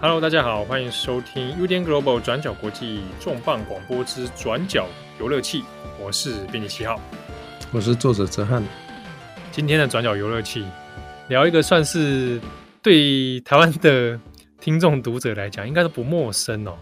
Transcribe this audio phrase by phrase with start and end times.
[0.00, 4.86] Hello，大家好，欢迎收听 UDN Global 转角国际重磅广播之转角
[5.18, 5.64] 游乐器，
[6.00, 7.00] 我是编辑七号，
[7.72, 8.62] 我是作者哲翰。
[9.50, 10.64] 今天的转角游乐器
[11.26, 12.40] 聊一个算是
[12.80, 14.16] 对台湾的
[14.60, 16.78] 听众读者来讲，应该都不陌生哦，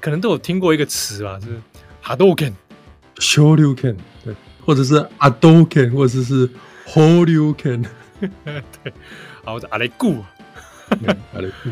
[0.00, 1.60] 可能都有听过一个词吧，就是
[2.02, 2.52] Hadouken、
[3.18, 6.50] Shoryuken，对，或者是 Hadouken，或者是
[6.88, 7.86] Horyuken，
[8.82, 8.92] 对，
[9.44, 10.24] 好，阿雷固，
[11.32, 11.70] 阿雷固。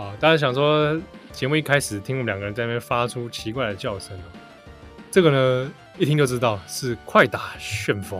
[0.00, 0.98] 好，大家想说
[1.30, 4.16] 节目一开始听我们两个人在那边发出奇怪的叫声，
[5.10, 8.18] 这个呢一听就知道是快打旋风，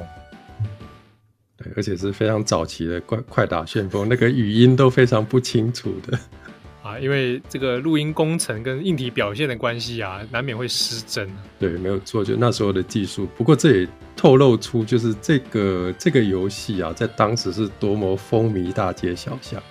[1.56, 6.18] 对，而且是非常早期的快快打旋风，那个语音都非常不清楚的
[6.84, 11.26] 啊，因为这个录音工程跟硬体表现的关系啊，难免会失真。
[11.58, 13.26] 对，没有错，就那时候的技术。
[13.38, 19.62] 不过这也透露出就是这个这个游戏啊，在当时是多么风靡大街小巷，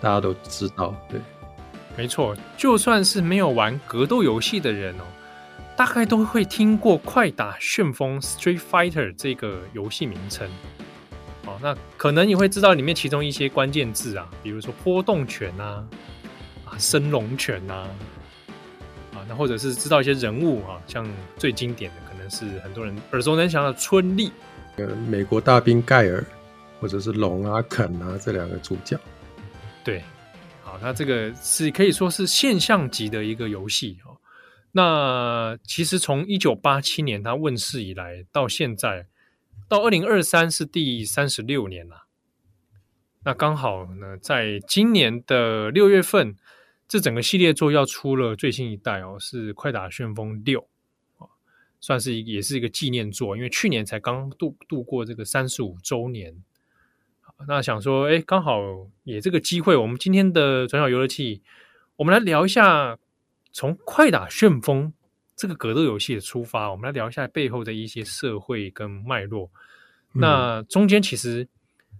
[0.00, 1.20] 大家都知道，对。
[1.98, 5.02] 没错，就算是没有玩格斗游戏的人哦，
[5.76, 10.48] 大概都会听过“快打旋风 ”（Street Fighter） 这个游戏名称。
[11.44, 15.84] 哦，那可能你会知道里面其中一些关键字啊，比如说波动拳啊、
[16.66, 17.88] 啊升龙拳啊，
[19.12, 21.04] 啊，那或者是知道一些人物啊，像
[21.36, 24.30] 最经典的可能是很多人耳熟能详的春丽，
[24.76, 26.24] 呃，美国大兵盖尔，
[26.80, 28.96] 或者是龙啊、肯啊这两个主角，
[29.82, 30.00] 对。
[30.80, 34.16] 那这个是可以说是现象级的一个游戏哦。
[34.72, 39.06] 那其实从一九八七年它问世以来，到现在
[39.68, 42.06] 到二零二三是第三十六年了。
[43.24, 46.36] 那刚好呢，在今年的六月份，
[46.86, 50.60] 这整个系列作要出了最新一代哦，是《快打旋风六》
[51.16, 51.28] 哦，
[51.80, 56.42] 算是也是一个纪念作，因为去年才刚度度过这个三十五周年。
[57.46, 58.60] 那想说，哎，刚好
[59.04, 61.40] 也这个机会，我们今天的转角游乐器，
[61.94, 62.98] 我们来聊一下
[63.52, 64.86] 从《快打旋风》
[65.36, 69.50] 这个格斗游戏的出发，我们来聊一下背后的一些社会跟脉络。
[70.14, 71.46] 嗯、那中间其实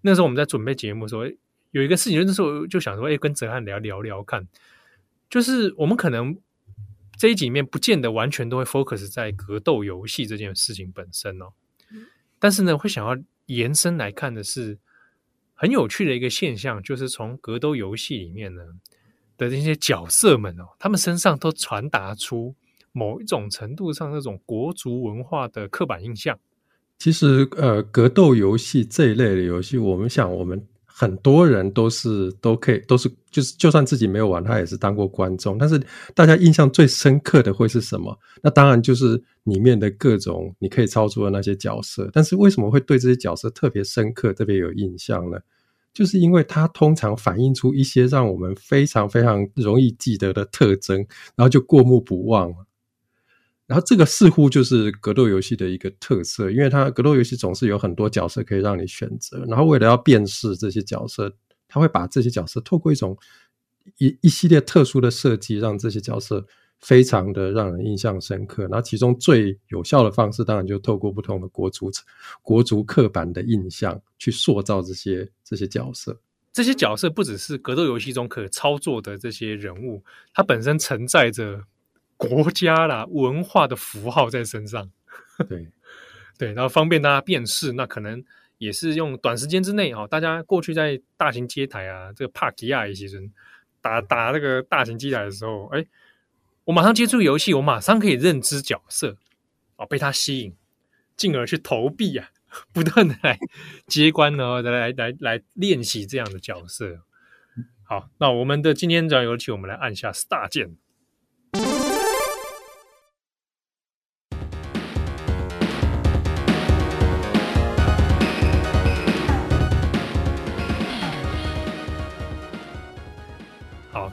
[0.03, 1.23] 那时候我们在准备节目的时候，
[1.71, 4.47] 有一个事情，那时候就想说，哎，跟哲瀚聊聊聊看，
[5.31, 6.37] 就是我们可能
[7.17, 11.53] 这一集里面不见得完全都会 focus 在格斗游戏这件事情本身哦，
[12.41, 13.17] 但是呢，会想要
[13.47, 14.79] 延伸来看的是。
[15.61, 18.63] 很有趣的一个现象，就是从格斗游戏里面呢
[19.37, 22.55] 的这些角色们哦，他们身上都传达出
[22.93, 26.39] 某一种程度上那种国足文化的刻板印象。
[26.97, 30.65] 其实，呃，格斗游戏这一类的游戏，我们想，我们
[31.01, 35.57] 很多人都是都可以，都是就是，就算自己没有玩，他也是当过观众。
[35.57, 35.81] 但是，
[36.13, 38.19] 大家印象最深刻的会是什么？
[38.43, 42.11] 那当然就是里面的各种你可以操作的那些角色。
[42.13, 45.39] 但是，为什么会对这些角色特别深刻、特别有印象呢？
[45.95, 50.97] 就是因为它通常反映出一些让我们非常非常容易记得的特征，
[51.37, 52.57] 然后就过目不忘了。
[53.69, 61.33] 然后这个似乎就是格斗游戏的一个特色，因为它格斗游戏总是有很多角色可以让你选择，然后为了要辨识这些角色，
[61.69, 63.17] 它会把这些角色透过一种
[63.99, 66.45] 一一系列特殊的设计，让这些角色。
[66.81, 71.91] 非常的让人印象深刻，那其中最有效的方式，当然就透过不同的国足、
[72.41, 76.21] 国足刻板的印象去塑造这些这些角色。
[76.53, 81.65] 这些角色不只是格斗游戏中可操作的这些人物，它本身承载着
[82.19, 84.91] 国家啦文化的符号在身上。
[85.49, 85.69] 对
[86.37, 88.23] 对，然后方便大家辨识，那可能
[88.59, 93.33] 也是用短时间之内啊，大家过去在大型街台啊，这个帕吉亚一些人
[93.81, 95.87] 打打那个大型机台的时候，哎。
[96.65, 99.17] 我马上接触游戏，我马上可以认知角色，
[99.77, 100.55] 哦，被他吸引，
[101.17, 102.29] 进而去投币啊，
[102.75, 103.39] 不断的来
[103.87, 107.01] 接关呢，来来来来练习这样的角色。
[107.85, 110.77] 好，那我们的今天转角游戏，我们来按下 Start 键。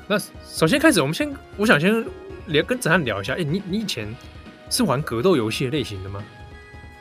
[0.07, 2.05] 那首先开始，我们先，我想先。
[2.49, 4.07] 聊跟子涵聊一下，哎、你你以前
[4.69, 6.23] 是玩格斗游戏类型的吗？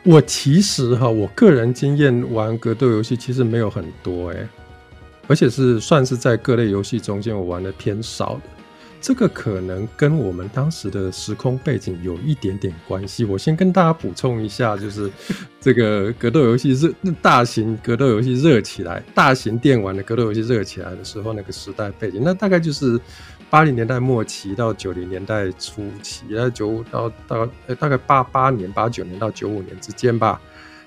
[0.02, 4.48] 我其实哈，我个人经验玩格斗游戏其实没有很多哎、
[5.28, 8.42] 而且是算是在各类游戏中间我玩的偏少的。
[9.04, 13.22] 这个可能跟我们当时的时空背景有一点点关系。
[13.22, 15.10] 我先跟大家补充一下，就是
[15.60, 16.90] 这个格斗游戏热，
[17.20, 22.98] 大型格斗游戏热起来，大型电玩的格斗游戏热起来的时候，那个时代背景，那大概就是。
[23.50, 27.46] 八零年代末期到九零年代初期，九五到到
[27.78, 30.40] 大概八八年、八九年到九五年之间吧。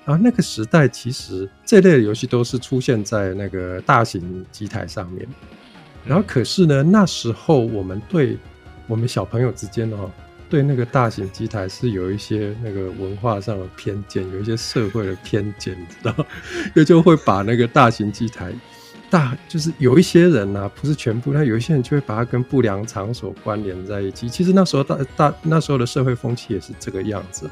[0.04, 5.26] 然后那个时代，其实这类的游戏都是出现在那个大型机台上面。
[6.08, 8.38] 然后可是呢，那时候我们对
[8.86, 10.10] 我们小朋友之间哦，
[10.48, 16.26] 对那个大型机台是有一些那个文化上的偏见，有一些社会的偏见，你知道，
[16.74, 18.52] 也就会把那个大型机台。
[19.10, 24.28] 大就是有一些人呐、啊，不是全部，他有一些人就会把它跟不良场所关联在一起。
[24.28, 27.48] 其实那时候大大那时候的社会风气也是这个样子。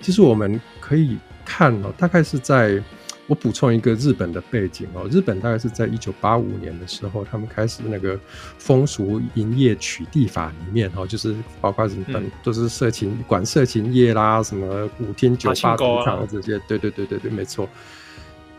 [0.00, 2.82] 其实我们可以看哦，大概是在
[3.26, 8.18] 我补充一个日本的背景哦，日本大概是在一九八五年的时候，他们开始那个
[8.58, 17.68] 风俗营业取缔法里面哦，就是包括日本都是色情管色情业啦，什么舞厅、酒吧、赌场这些，对对对对对，没错。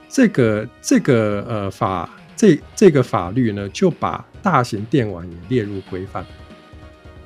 [0.10, 2.10] 这个这个呃法。
[2.40, 6.24] 这这个法律呢，就把大型电玩也列入规范，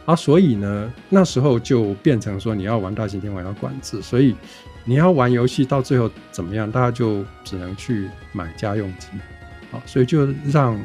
[0.06, 4.34] 啊，所以呢，那时候就变成说，你要玩大型电玩要管制，所以
[4.84, 9.08] 你要玩游戏到最后怎么样，大家就只能去买家用机，
[9.72, 10.80] 啊，所以就让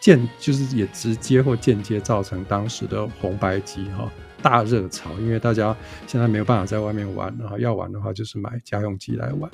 [0.00, 4.10] 间就是也直接或间接造成当时的红白机哈
[4.42, 5.76] 大热潮，因为大家
[6.06, 9.50] 现在没有办法在外面玩，然后要玩的话就是买家用机来玩。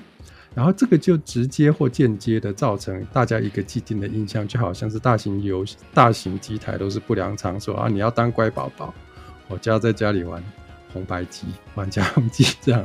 [0.54, 7.88] 然后这个就直接或间接的造成大家一个既定的印象，就好像是大型游戏、大型机台都是不良场所啊！
[7.88, 8.92] 你要当乖宝宝，
[9.48, 10.42] 我就要在家里玩
[10.92, 12.84] 红白机、玩家用机这样。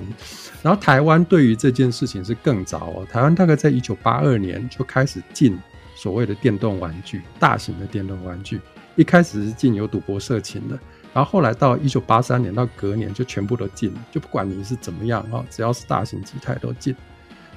[0.61, 5.57] 然后台湾对于这件事情是更早哦，台湾大概在一九八二年就开始禁
[5.95, 8.59] 所谓的电动玩具，大型的电动玩具。
[8.95, 10.77] 一开始是禁有赌博色情的，
[11.13, 16.95] 然后后来到一九八三年到隔年就全部都禁了，就不管你是怎么样啊，只要是大型机台都禁。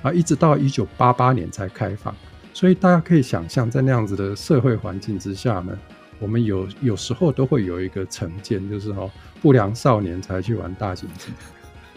[0.02, 2.14] 啊，一直到一九八八年才开放，
[2.52, 5.76] 所以大家可以想象，在那样子的社会环境之下呢，
[6.19, 9.10] 我们有有时候都会有一个成见，就是哦，
[9.41, 11.33] 不良少年才去玩大型机，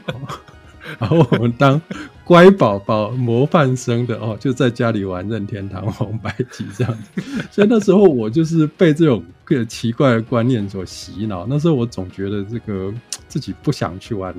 [1.00, 1.82] 然后我们当
[2.24, 7.22] 乖宝宝、模范生的哦，就在家里玩任天堂红白机这样子。
[7.52, 12.94] 所以那时候我就是被这种个奇怪的观念所洗脑，那时候我总觉得这个
[13.28, 14.34] 自己不想去玩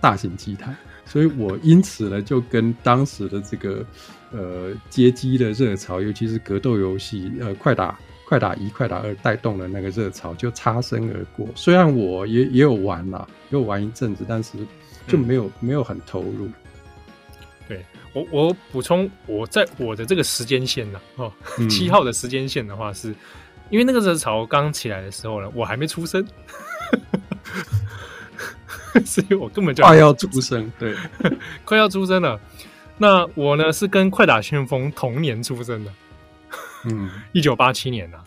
[0.00, 0.74] 大型机台。
[1.08, 3.86] 所以我因此呢，就跟当时的这个
[4.32, 11.48] 呃街机的热潮，尤其是格斗游戏，呃，快打、快打一、快打二带动了那个热潮，就擦身而过。
[11.54, 14.58] 虽然我也也有玩啦，也有玩一阵子，但是
[15.06, 16.48] 就没有、嗯、没有很投入。
[17.68, 21.32] 对我，我补充，我在我的这个时间线呢，哦，
[21.70, 23.14] 七号的时间线的话是，
[23.70, 26.26] 因为那个热潮刚起来的时候呢，我还没出生。
[29.04, 30.94] 所以我根本就快要出生，对，
[31.64, 32.40] 快要出生了。
[32.96, 35.92] 那我呢是跟快打旋风同年出生的，
[36.86, 38.24] 嗯，一九八七年呐、啊。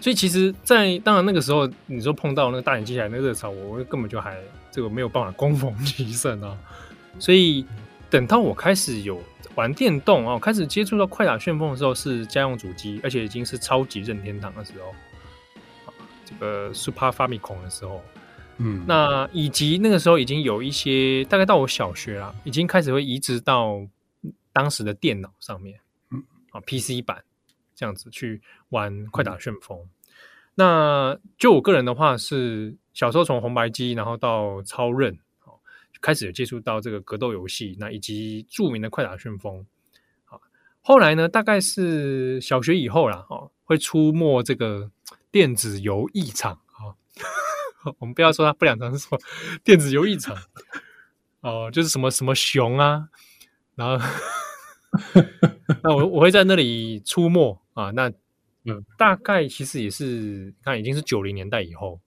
[0.00, 4.36] 所以其实在，在当然那个时候，你说碰到那个大型机台那个热潮，我根本就还
[4.70, 6.56] 这个没有办法攻逢其胜啊。
[7.18, 7.66] 所以
[8.08, 9.22] 等到我开始有
[9.54, 14.94] 玩电动啊，开始接触到快打旋风的时候，是家用主机，而且已经是超级任天堂的时候，
[16.24, 18.02] 这个 Super Famicom 的时候。
[18.58, 23.80] 嗯，那以及那个时候已经有一些，大概到我小学啦，已经开始会移植到
[24.52, 25.87] 当时的电脑上面，嗯，
[26.50, 27.24] 啊，PC 版
[27.74, 28.40] 这样子去
[28.70, 29.78] 玩快打旋风。
[29.78, 29.88] 嗯、
[30.54, 35.58] 那就我个人的话，是小时候从红白机，然后到超任，哦，
[36.00, 39.64] 开始有接触到这个格斗游戏，那以及著名的快打旋风。
[40.24, 40.40] 好，
[40.80, 44.90] 后来呢，大概是小学以后啦，哦，会出没这个
[45.30, 46.96] 电子游艺场啊。
[47.98, 49.16] 我们不要说它不良场所，
[49.62, 50.36] 电子游艺场
[51.40, 53.08] 哦，就是什么什么熊啊，
[53.76, 54.04] 然后
[55.82, 57.90] 那我我会在那里出没啊。
[57.90, 58.08] 那
[58.64, 62.00] 嗯，大概其实也是看已经是九零年代以后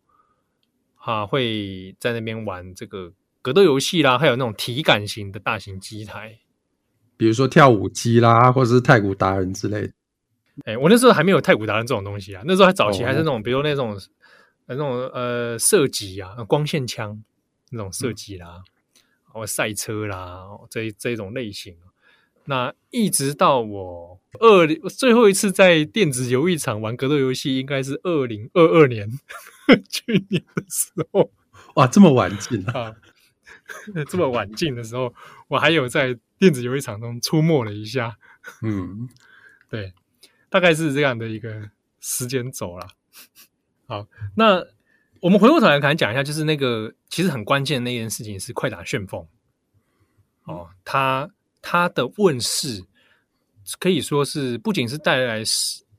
[0.95, 6.39] 啊，会在那边玩这个格斗游戏啦，还有那种体感型的大型机台，
[7.17, 9.93] 比如说跳舞机啦，或者是太古达人之类的。
[10.65, 13.99] 哎，我那时候还没有太古达人这种东西啊，那时候还早期还是那种，哦、比如那种。
[14.67, 17.21] 那种呃射击啊，光线枪
[17.71, 18.63] 那种射击啦，
[19.25, 21.75] 或、嗯、赛车啦，这这种类型。
[22.45, 29.09] 那一直到我二零最后一次在电子游戏场玩格斗游戏，应该是二零二二年
[29.89, 31.31] 去年的时候。
[31.75, 32.95] 哇，这么晚进啊，啊！
[34.09, 35.13] 这么晚进的时候，
[35.47, 38.17] 我还有在电子游戏场中出没了一下。
[38.61, 39.07] 嗯，
[39.69, 39.93] 对，
[40.49, 41.69] 大概是这样的一个
[42.01, 42.87] 时间轴了。
[43.85, 44.65] 好，那
[45.21, 49.25] 我们回过头来，可能讲一下，就是那个其实很关键的那件事情是快打旋风。
[50.43, 51.29] 哦，它
[51.61, 52.83] 它的问世
[53.79, 55.43] 可以说是不仅是带来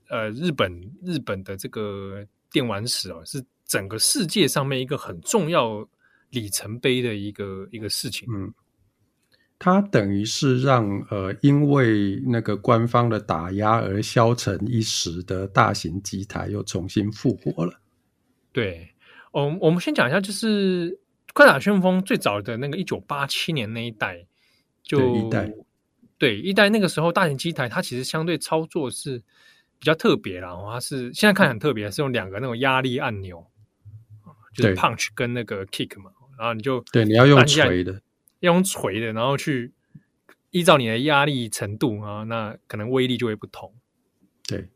[0.09, 5.89] 呃日本日本的这个电玩史哦，是整个世界上面一个很重要
[6.31, 8.29] 里程碑的一个一个事情。
[8.31, 8.53] 嗯，
[9.59, 17.81] 它等于是让呃，因为那个官方的打压而消沉一时的大型机台又重新复活了。
[18.51, 18.93] 对，
[19.31, 21.01] 我我们先讲一下，就是
[21.33, 24.27] 快打旋风最早的那个一九八七年那一代，
[24.83, 25.53] 就一代，
[26.19, 29.19] 对一代那个时候大型机台，它其实相对操作是
[29.79, 33.47] 比较特别啦，它是现在看很特别，是用两个那种压力按钮，
[34.55, 38.01] 就是 punch 跟那个 kick 嘛，然后你就对你要用锤的。
[38.41, 39.73] 要用锤的，然后去
[40.51, 43.73] 依照你的压力程度啊，那可能威力就会不同。
[44.49, 44.69] 对，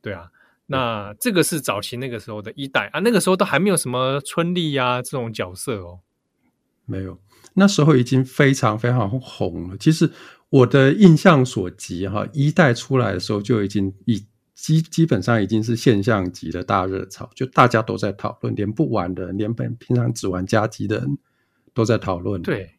[0.00, 0.30] 对啊，
[0.64, 6.00] 那这个是早期那个时候的一代啊，那个时候都还没有什么春丽啊这种角色哦，
[6.86, 7.18] 没有，
[7.54, 9.76] 那时候已经非常非常红了。
[9.78, 10.10] 其实
[10.48, 14.24] 我的印象所及，哈，一代出来的时候就已经已
[14.54, 21.18] 基基本上已经是现象级的大热潮，就大家都在讨论，连不玩的，连本平常只玩家机的人
[21.74, 22.40] 都在讨论。
[22.40, 22.70] 对。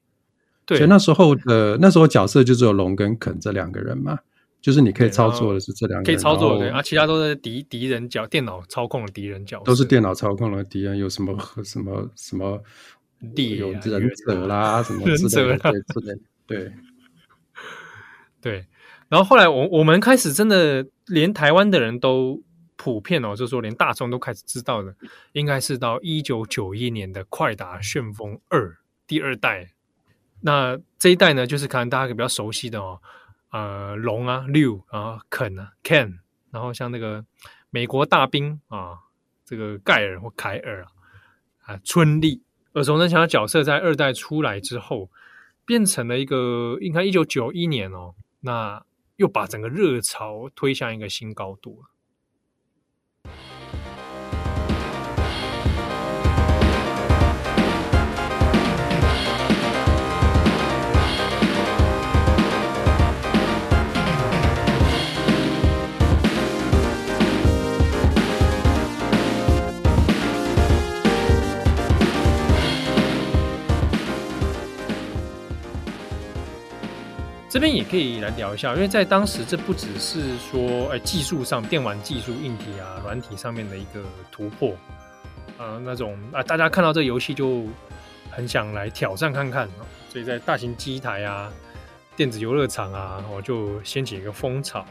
[0.65, 4.19] 对，所以那时候的那时候角色就只有龙跟肯这两个人嘛，
[4.59, 11.33] 就是你可以操作的是这两个人，可以操作的对，啊，其他都是敌敌人角电脑操控的敌人角色，都是电脑操控的敌人，有什么
[11.63, 12.61] 什么什么
[13.35, 16.73] 地有忍者啦， 什么之类的，之类对
[18.41, 18.65] 对。
[19.09, 22.43] 然后后来我我们开始真的连台湾的人都
[22.75, 24.93] 普遍哦，就是说连大众都开始知道的，
[25.31, 28.69] 应该是到一九九一年的《快打旋风二》
[29.07, 29.71] 第二代。
[30.41, 33.01] 那这一代呢，就是可能大家比较熟悉的哦，
[33.51, 36.19] 呃，龙啊，六，啊肯啊，Ken，
[36.51, 37.25] 然后像那个
[37.69, 38.99] 美国大兵啊，
[39.45, 40.91] 这个盖尔或凯尔啊，
[41.61, 42.43] 啊，春丽，
[42.77, 45.09] 耳熟能详的角色，在二代出来之后，
[45.65, 51.89] 变成了一个，应该一九九一年哦，那又把整个热潮推向一个新高度了。
[77.49, 84.71] 这边也可以来聊一下，因为在当时，这不只是说，哎，技术上电玩技术、硬体啊、软体上面的一个突破，
[85.57, 87.63] 啊、那种啊，大家看到这游戏就
[88.29, 89.65] 很想来挑战看看，
[90.11, 91.49] 所以在大型机台啊、
[92.17, 94.85] 电子游乐场啊，我就掀起一个风潮。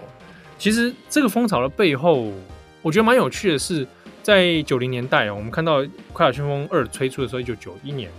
[0.58, 2.32] 其实这个风潮的背后，
[2.80, 3.86] 我觉得蛮有趣的是，
[4.22, 8.16] 在九零年代，我们看到《快打旋风二》推出的时候，一九九一年嘛，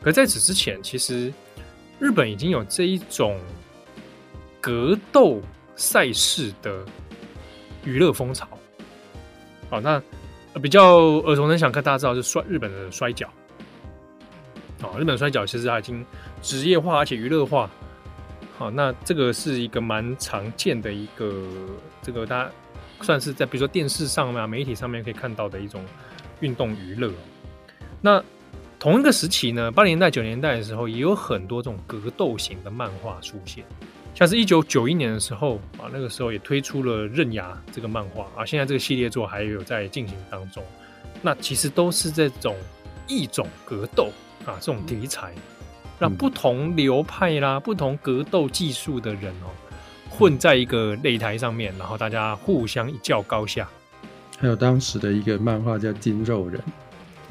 [0.00, 1.32] 可在此之前，其实
[1.98, 3.36] 日本已经有这一种。
[4.62, 5.42] 格斗
[5.74, 6.84] 赛事的
[7.84, 8.46] 娱乐风潮，
[9.68, 10.00] 好，那
[10.62, 13.28] 比较耳熟能详，看大家知道是摔日本的摔跤，
[14.82, 16.06] 哦，日本摔跤其实它已经
[16.40, 17.68] 职业化而且娱乐化，
[18.56, 21.44] 好，那这个是一个蛮常见的一个，
[22.00, 22.50] 这个大家
[23.00, 25.84] 算是在比如说电视上面、媒体上面可以看到的一种
[26.38, 27.10] 运动娱乐。
[28.00, 28.22] 那
[28.78, 33.64] 同一个时期呢，八零年代、九零年代的时候，也有很多这种格斗型的漫画出现。
[34.14, 40.62] 像是一九九一年的时候啊，那个时候也推出了《刃牙》这个漫画啊，现在这个系列作还有在进行当中。
[41.22, 42.54] 那其实都是这种
[43.08, 44.10] 异种格斗
[44.44, 45.32] 啊，这种题材，
[45.98, 49.48] 让不同流派啦、不同格斗技术的人哦，
[50.10, 53.68] 混在一个擂台上面，然后大家互相一较高下。
[54.38, 56.60] 还有当时的一个漫画叫《金肉人》，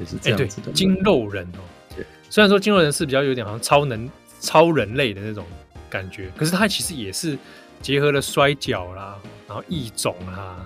[0.00, 0.66] 也是这样子的。
[0.66, 1.60] 欸、筋肉人哦，
[1.94, 4.10] 对，虽然说金肉人是比较有点好像超能
[4.40, 5.46] 超人类的那种。
[5.92, 7.36] 感觉，可是它其实也是
[7.82, 10.64] 结合了摔角啦，然后异种啦，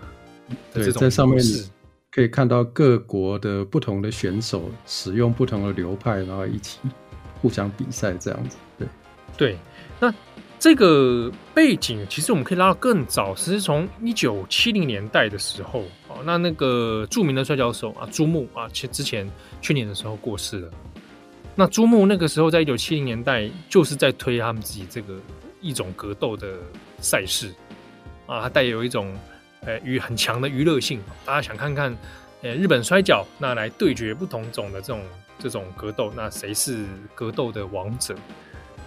[0.73, 1.43] 对，在上面
[2.13, 6.79] 可以看到各国的不同的选手使用不同的流派，然后一起
[7.43, 8.57] 互相比赛这样子。
[8.79, 8.89] 对，
[9.37, 9.59] 对，
[9.99, 10.15] 那
[10.61, 19.29] 这个背景其实我们可以拉到更早，其实从一九七零年代的时候啊，那那个著名的摔跤手啊，朱木啊，其实之前
[19.61, 20.71] 去年的时候过世了。
[21.59, 25.19] 那珠穆那个时候，在一九七零年代，就是在推他们自己这个
[25.63, 26.59] 一种格斗的
[27.01, 27.51] 赛事
[28.27, 29.17] 啊，它带有一种
[29.63, 31.01] 呃与很强的娱乐性。
[31.25, 31.97] 大家想看看，
[32.43, 35.03] 呃，日本摔角，那来对决不同种的这种
[35.39, 36.85] 这种格斗，那谁是
[37.15, 38.15] 格斗的王者？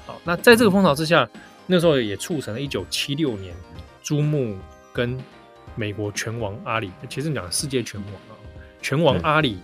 [0.06, 1.28] 好，那在这个风潮之下，
[1.66, 3.56] 那时候也促成了一九七六年
[4.04, 4.56] 珠穆
[4.94, 5.20] 跟
[5.76, 8.38] 美国拳王阿里，其实讲世界拳王啊，
[8.80, 9.58] 拳王阿里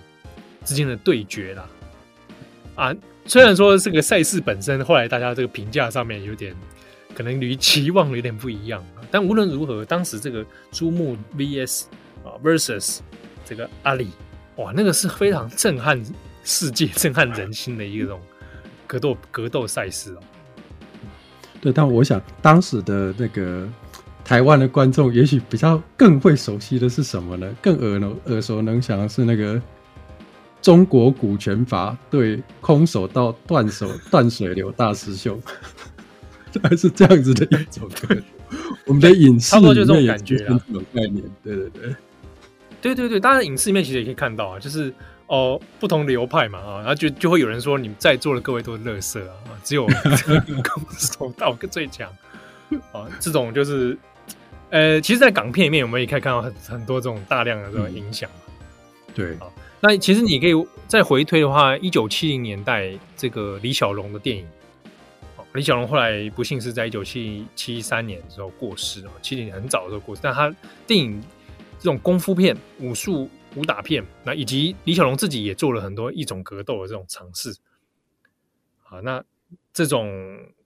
[0.64, 1.70] 之间的对决啦。
[2.76, 2.94] 啊，
[3.26, 6.56] 虽然说这个赛事本身后来大家这个评价上面有点
[7.16, 11.86] 可能与期望有点不一样，但无论如何，当时这个猪木 VS
[12.24, 13.00] 啊 versus
[13.46, 14.10] 这个阿里，
[14.58, 16.04] 哇，那个是非常震撼
[16.44, 18.20] 世界、震撼人心的一种
[18.86, 20.20] 格斗格斗赛事哦。
[21.62, 23.68] 对，但我想当时的那个
[24.24, 27.56] 台湾的观众，也许比较更会熟悉的是什么呢？
[27.62, 29.60] 更耳能耳熟能详的是那个
[30.66, 35.40] 中国股权法对空手道断手断水流大师兄，
[36.64, 38.18] 还是这样子的一种歌。
[38.88, 41.24] 我们的影视差不多就这种感觉啊，有概念。
[41.44, 41.96] 对对对，
[42.82, 44.92] 对对对，当然影视里面其实也可以看到啊，就是。
[45.28, 49.88] 哦，不同流派嘛啊，然后就就会有人说，你们在座的各位都是垃圾啊，只有
[50.62, 52.08] 空手道最强
[52.92, 53.98] 啊，这种就是，
[54.70, 58.30] 呃，其实，在港片里面，我们也可以看到很很多这种大量的这种影响。
[59.16, 59.48] 对啊，
[59.82, 60.54] 那其实你可以
[60.88, 64.48] 再回推的话，一九七零年代这个李小龙的电影，
[65.54, 70.54] 李小龙后来不幸是在一九七七三年的时候过世哦，七零年很早的时候过世，但他
[70.88, 71.22] 电影
[71.80, 73.30] 这种功夫片、武术。
[73.58, 77.52] 武打片，那以及李小龙自己也做了很多一种格斗的这种尝试，
[78.84, 79.24] 啊，那
[79.72, 80.12] 这种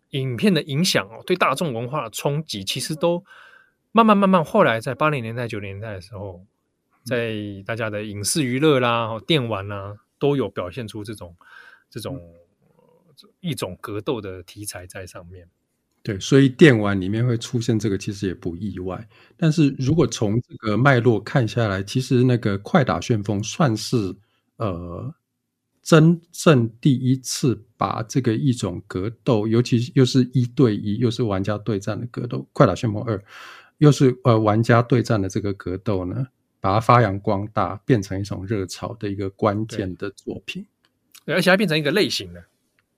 [0.09, 3.23] 影片的影响哦，对大众文化的冲击，其实都
[3.91, 6.43] 慢慢慢慢，后来在八零年代、九零年代的时候，
[7.09, 11.35] 在大家的影视娱乐啦、电玩啦，都有表现出这种
[11.89, 12.21] 这种
[13.39, 15.49] 一种格斗的题材在上面。
[16.01, 19.05] 对，所以电玩里面会出现这个，其实也不意外。
[19.35, 24.15] 但是如果从这个脉络看下来，其实那个快打旋风算是
[24.55, 25.13] 呃
[25.81, 33.21] 真正第一次把这个一种格斗，尤其又是一对一，又是玩家对战的格斗，快打旋风二
[33.79, 36.27] 又是呃玩家对战的这个格斗呢，
[36.59, 40.65] 把它发扬光大，变成一种热潮的一个关键的作品，
[41.25, 42.43] 而且它变成一个类型的。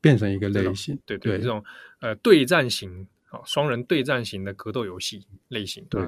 [0.02, 1.64] 变成一个类型，对对，对，这种
[2.00, 6.02] 呃对战型啊，双人对战型的格斗游戏类型，对，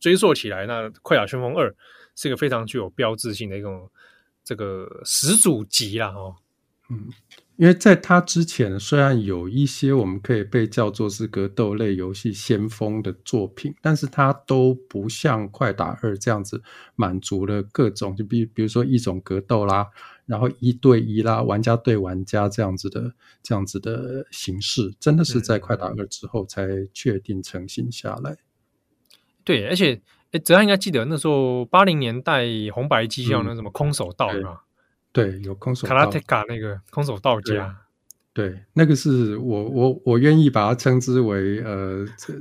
[0.00, 1.70] 追溯起来，那《快打旋风二》
[2.14, 3.90] 是一个非常具有标志性的一种
[4.42, 6.34] 这个始祖级啦，哦，
[6.88, 7.08] 嗯，
[7.56, 16.62] 因为在它之前，虽然有一些我们可以被叫做是格斗类游戏先锋的作品，但是它都不像《快打二》这样子
[16.94, 19.88] 满足了各种，就比比如说一种格斗啦。
[20.26, 28.36] 然后一对一啦，玩家对玩家这样子的这样子的形式，真的是在快打二之后才确定成型下来。
[29.44, 30.00] 对，而且
[30.32, 32.44] 哎泽安应该记得那时候八零年代
[32.74, 34.64] 红白机上那什么空手道是吧？
[35.16, 35.88] 对，有空手道。
[35.88, 37.74] 卡拉特卡那个空手道家，
[38.34, 42.34] 对，对，那个是我我我愿意把它称之为呃，这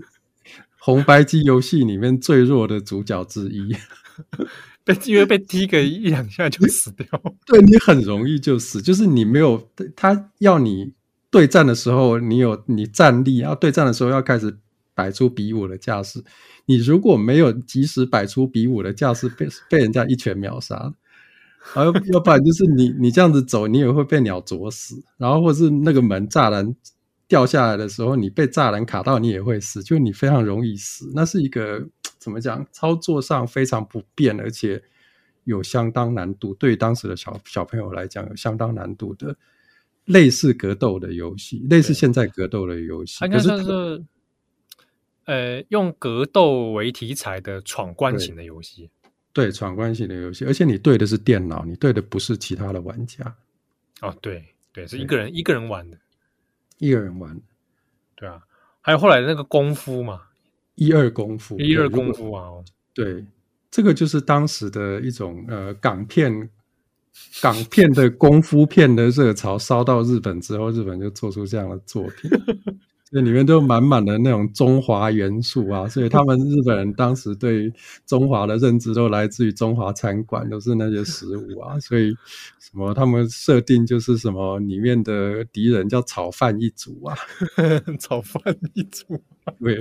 [0.77, 3.73] 红白机游戏里面最弱的主角之一。
[4.83, 7.07] 被因为被踢个一两下就死掉，
[7.47, 10.93] 对，你很容易就死，就是你没有他要你
[11.31, 14.59] 对战的时候，你有你站立，要对战的时候要开始
[14.93, 16.23] 摆出比武的架势，
[16.65, 20.93] 你如果没有及时摆出比武的架势，被被人家一拳秒杀，
[21.73, 26.75] 而要不然就是你你这样子走，你也会被鸟啄死，然后或是那个门栅栏
[27.28, 31.88] 掉下来的时候，你被栅栏卡到，你也会死，就你非常容易死，那是一个。
[32.17, 32.65] 怎么讲？
[32.71, 34.82] 操作上非常不便，而且
[35.43, 36.56] 有相当难度。
[36.56, 39.36] 对于当时的小小朋友来讲，有相当难度的
[40.06, 43.28] 类似格斗的游戏，类似现在格斗的游戏。
[43.28, 44.04] 可是，是
[45.25, 48.89] 呃，用格斗为题材的闯关型的游戏。
[49.36, 53.36] 对，闯关型的游戏，而且你对的是电脑，你对的不是其他的玩家。
[54.00, 55.98] 哦，对对，是一个人一个人玩的，
[56.78, 57.38] 一个人玩。
[58.15, 58.41] 对啊，
[58.80, 60.21] 还有后来那个功夫嘛。
[60.76, 62.50] 一二功夫，一二功夫啊！
[62.93, 63.26] 对，
[63.69, 66.50] 这个就是当时的一种呃港片，
[67.41, 72.32] 港片的功夫片的热潮烧到日本之后，日本就做出这样的作品，
[73.15, 75.88] 这里面都满满的那种中华元素啊！
[75.88, 77.71] 所以他们日本人当时对
[78.06, 81.80] 中华的认知都来自于中华餐馆，都是那些食物啊！
[81.80, 82.13] 所以
[82.60, 87.15] 什么他们设定就是什么里面的敌人叫炒饭一族啊，
[88.01, 88.41] 炒饭
[88.73, 89.17] 一族。
[89.62, 89.80] 对，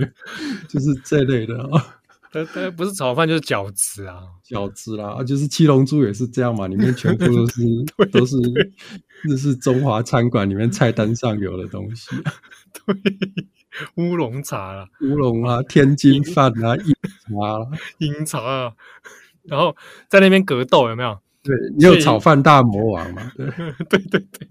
[0.68, 1.96] 就是这类的啊，
[2.34, 7.62] 它它不是炒饭就是饺子啊，饺子啦，就是七龙珠也是这样嘛，里面全部都是
[8.10, 8.36] 都是
[9.28, 12.10] 这是中华餐馆里面菜单上有的东西，
[12.84, 12.94] 对，
[13.94, 16.94] 乌龙茶啦，乌龙啊，天津饭啊，饮
[17.28, 17.66] 茶啦，
[17.98, 18.72] 饮茶啊，
[19.44, 19.76] 然后
[20.08, 21.16] 在那边格斗有没有？
[21.44, 23.30] 对，你有炒饭大魔王嘛？
[23.36, 23.46] 对，
[23.88, 24.48] 对 对对。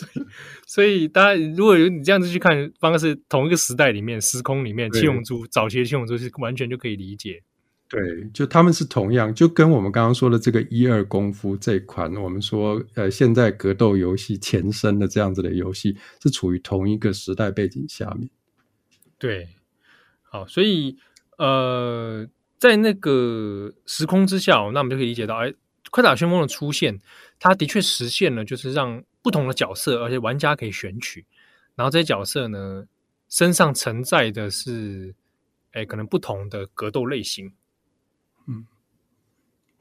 [0.00, 0.26] 所以，
[0.66, 7.42] 所以大家如果有你这样子去看，方是同一个时代里面、时空里面，七龙珠早期的七龙珠是完全就可以理解。
[7.88, 8.00] 对，
[8.32, 18.30] 就他们是同样，就跟我们刚刚说的这个一二功夫这一款，我们说呃，现在格斗游戏前身的这样子的游戏，是处于同一个时代背景下面。
[19.18, 19.48] 对，
[20.22, 20.96] 好，所以
[21.36, 22.26] 呃，
[22.58, 25.52] 在那个时空之下，那我们就可以理解到，哎，
[25.90, 27.00] 快打旋风的出现，
[27.40, 29.02] 它的确实现了，就是让。
[29.22, 31.24] 不同的角色，而且玩家可以选取，
[31.74, 32.86] 然后这些角色呢，
[33.28, 35.14] 身上承载的是，
[35.72, 37.52] 哎，可能不同的格斗类型，
[38.46, 38.66] 嗯，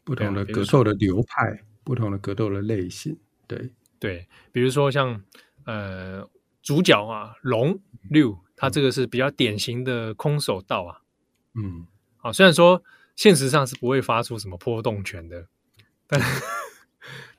[0.04, 3.70] 不同的格斗的流派，不同的格斗的类型，对。
[4.02, 5.22] 对，比如说像
[5.66, 6.26] 呃
[6.62, 7.78] 主角啊龙
[8.10, 11.02] 六，他这个是比较典型的空手道啊，
[11.54, 11.86] 嗯，
[12.20, 12.82] 啊，虽然说
[13.18, 15.46] 现实上是不会发出什么波动拳的，
[16.08, 16.18] 但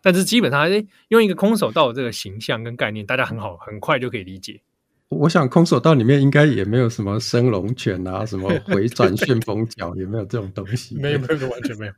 [0.02, 4.60] 但是基本上哎，用一个空手道的这个形象跟概念，大家很好很快就可以理解。
[5.08, 10.94] 我想空手道里面应该也没有什么升龙拳啊，什么 回转旋风脚，也没有这种东西。
[10.94, 11.92] 没有，没有，完全没有。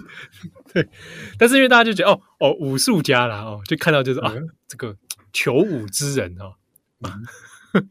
[0.72, 0.88] 对，
[1.38, 4.34] 但是因为大家就觉得哦哦，武术家啦哦，就看到就是啊，
[4.66, 4.96] 这个
[5.30, 6.54] 求武之人哦。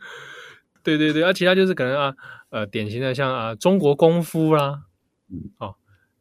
[0.82, 2.16] 对对对，而、啊、其他就是可能啊
[2.50, 4.82] 呃，典型的像啊中国功夫啦，
[5.60, 5.76] 哦，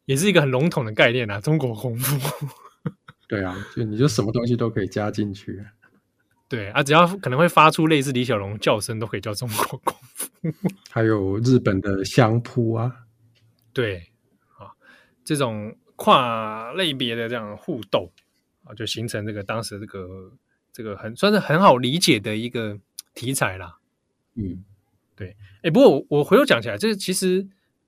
[0.05, 2.55] 也是一个很笼统的概念啊，中国功夫。
[3.27, 5.63] 对啊，就你就什么东西都可以加进去。
[6.47, 10.29] 对啊，只要可能会发出类似李小龙叫声，都可以叫中国功夫。
[10.89, 13.05] 还有日本的相扑啊，
[13.73, 13.97] 对
[14.57, 14.71] 啊，
[15.25, 18.13] 这种跨类别的这样互斗
[18.63, 20.31] 啊，就形成这个当时这个
[20.71, 22.79] 这个很算是很好理解的一个
[23.13, 23.77] 题材啦。
[24.35, 24.63] 嗯，
[25.17, 25.35] 对。
[25.63, 27.45] 哎，不过我我回头讲起来，这其实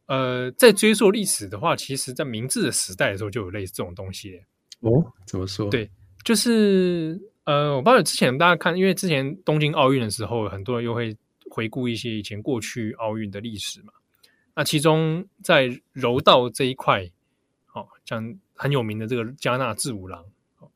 [0.08, 4.44] 呃，在追溯历史的话，其实在明治的时代的时候就有类似这种东西。
[4.82, 5.70] 哦，怎么说？
[5.70, 5.90] 对，
[6.24, 7.22] 就是。
[7.46, 11.18] 呃，我不知道之前大家看，因为之前东京奥运的时候，很多人又会
[11.50, 13.92] 回顾一些以前过去奥运的历史嘛。
[14.54, 17.10] 那其中在柔道这一块，
[17.74, 20.24] 哦，像很有名的这个加纳治五郎，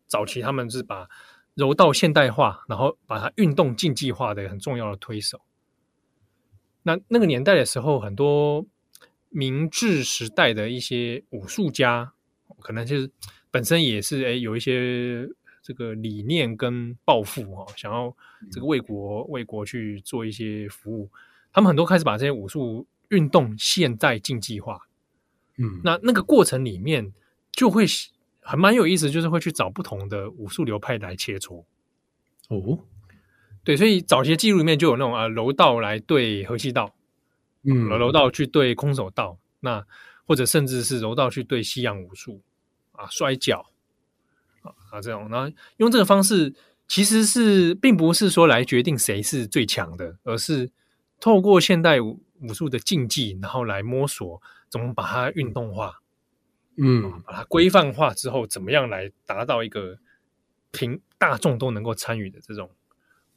[0.08, 1.08] 早期他们是把
[1.54, 5.42] 柔道现代化，然后把它运动竞技化的很重要的推手。
[6.82, 8.66] 那那个年代的时候，很多
[9.30, 12.14] 明治时代的一些武术家，
[12.62, 13.12] 可能就是
[13.54, 15.30] 本身也是哎有一些。
[15.66, 18.14] 这个理念跟抱负哦，想要
[18.52, 21.10] 这个为国为国去做一些服务，
[21.54, 24.82] 他们很多开始把这些武术运动现代竞技化。
[25.56, 27.14] 嗯，那那个过程里面
[27.54, 27.86] 就会
[28.42, 31.64] 还蛮有意思，就是会去找不同的武术流派来切磋。
[32.50, 32.80] 哦，
[33.64, 36.94] 对，所以早些记录里面就有那种啊，柔道来对河西道，
[37.64, 39.88] 嗯，柔道去对空手道，那
[40.26, 42.42] 或者甚至是柔道去对西洋武术
[42.94, 43.70] 啊，摔跤。
[44.90, 46.54] 啊，这种，然后用这个方式，
[46.88, 50.72] 其实是并不是说来决定谁是最强的，而是
[51.20, 56.00] 透过现代武武术的竞技，然后来摸索怎么把它运动化，
[56.78, 59.98] 嗯，把它规范化之后，怎么样来达到一个
[60.72, 62.72] 平大众都能够参与的这种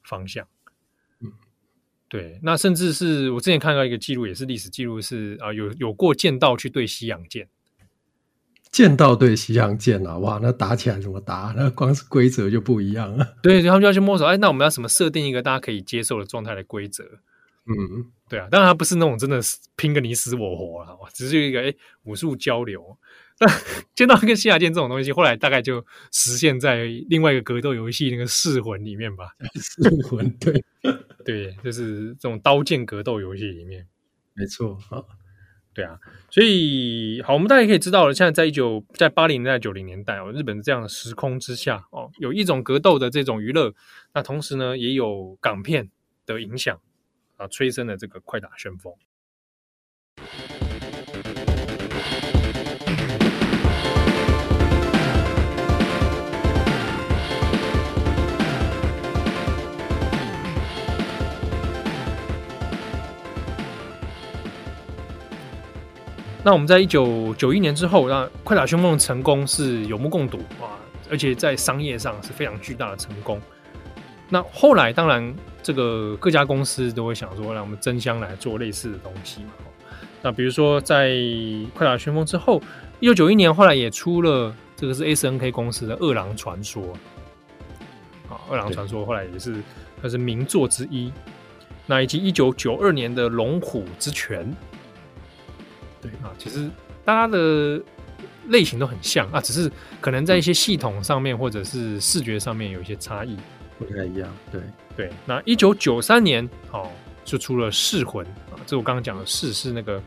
[0.04, 0.46] 方向。
[1.18, 1.32] 嗯，
[2.08, 7.48] 对，那甚至是我之前看到一个记录，也是历史记录是，是啊，有有过剑道去对西洋剑。
[8.76, 11.50] 剑道对西洋剑啊，哇，那打起来怎么打？
[11.56, 13.26] 那光是规则就不一样了。
[13.42, 14.26] 对，他们就要去摸索。
[14.26, 17.02] 哎，那我们要什么设定一个大家可以接受的状态的规则？
[17.64, 19.40] 嗯，对啊，当然它不是那种真的
[19.76, 22.98] 拼个你死我活了，只是一个哎武术交流。
[23.38, 23.50] 但
[23.94, 29.30] 剑道跟西洋剑这种东西，后来大概就实现在另外一个格斗游戏那个《噬魂》里面吧。
[29.56, 30.62] 噬魂，对
[31.24, 33.86] 对，就是这种刀剑格斗游戏里面，
[34.34, 35.00] 没错啊。
[35.76, 38.14] 对啊，所以好，我们大家可以知道了。
[38.14, 43.74] 现在在一九在八零年代、九零年代哦，日本这样的时空之下哦，有一种格斗的这种娱乐，
[44.14, 45.90] 那同时呢，也有港片
[46.24, 46.80] 的影响
[47.36, 48.94] 啊，催生了这个快打旋风。
[66.46, 70.78] 那我们在一九九一年之后，那快打旋风的成功是有目共睹啊，
[71.10, 73.40] 而且在商业上是非常巨大的成功。
[74.28, 79.50] 那后来当然，这个各家公司都会想说，让我们争相来做类似的东西嘛。
[80.22, 81.16] 那比如说，在
[81.74, 82.62] 快打旋风之后，
[83.00, 86.80] 一九九一年后来也出了这个是 SNK 公司的《饿狼传说》
[88.32, 89.56] 啊，《饿狼传说》后来也是
[90.00, 91.12] 它是名作之一。
[91.86, 94.44] 那以及一九九二年的《龙虎之拳》。
[96.08, 96.70] 对啊，其实
[97.04, 97.80] 大家的
[98.48, 103.36] 类型都很像啊，只是可能在一些系统上面或者是视觉上面有一些差异，
[103.78, 104.28] 不太一样。
[104.52, 104.60] 对
[104.96, 106.88] 对，那一九九三年哦，
[107.24, 110.00] 就出了《噬魂》啊，这我刚刚讲的“噬”是那个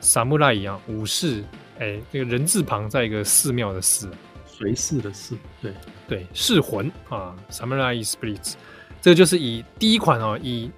[0.00, 1.42] 萨木拉一样武士，
[1.78, 4.10] 哎，那个人字旁在一个寺庙的“寺”，
[4.46, 5.36] 随侍的“寺”。
[5.62, 5.72] 对
[6.06, 8.54] 对，《噬魂》啊，Samurai Spirits，
[9.00, 10.70] 这个就是以第一款哦，以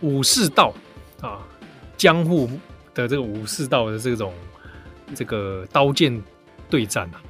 [0.00, 0.72] 武士道
[1.20, 1.46] 啊，
[1.96, 2.48] 江户。
[2.94, 4.32] 的这个武士道的这种
[5.14, 6.22] 这个刀剑
[6.70, 7.20] 对战啊，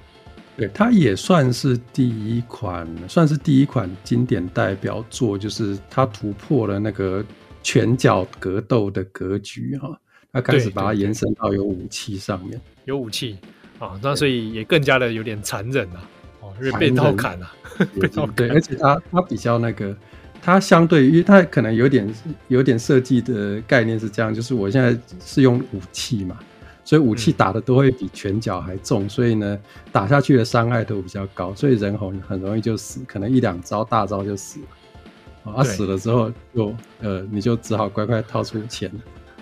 [0.57, 7.25] 对，它也算是第一款，算是第一款经典代表作，就是它突破了那个
[7.63, 9.99] 拳脚格斗的格局哈，
[10.33, 13.39] 他开始把它延伸到有武器上面，有武器
[13.79, 16.09] 啊，那所以也更加的有点残忍啊，
[16.41, 17.53] 哦，因为被刀砍啊，
[18.01, 19.97] 被刀砍，对，而且他他比较那个，
[20.43, 22.15] 他相对于它可能有点
[22.49, 26.37] 有点设计的概念是这样，就是我现在是用武器嘛。
[26.85, 29.57] 所以武器打的都会比拳脚还重，嗯、所以呢，
[29.93, 35.53] 打下去的伤害都比较高，所以人很很容易就死，可能一两招大招就死了。
[35.53, 38.91] 啊，死了之后就呃，你就只好乖乖掏出钱，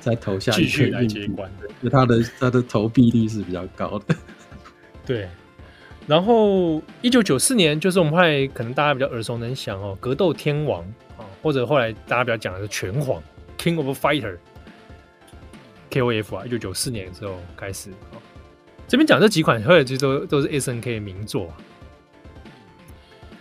[0.01, 1.43] 再投下一个硬币。
[1.83, 4.15] 就他的他的投币率是比较高的。
[5.07, 5.27] 对。
[6.07, 10.83] 然后一九九四年，就是我们后来可能大家比较耳熟能详哦，格斗天王
[11.17, 13.23] 啊，或者后来大家比较讲的是拳皇
[13.59, 14.37] King of Fighter。
[15.91, 18.15] KOF 啊，一九九四年的时候开始啊，
[18.87, 21.57] 这边讲这几款，后来其实都都是 SNK 的名作啊。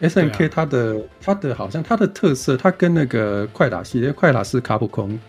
[0.02, 5.20] SNK 它的、啊、它的好像它的特色，它跟那个快打系列，快打是卡普空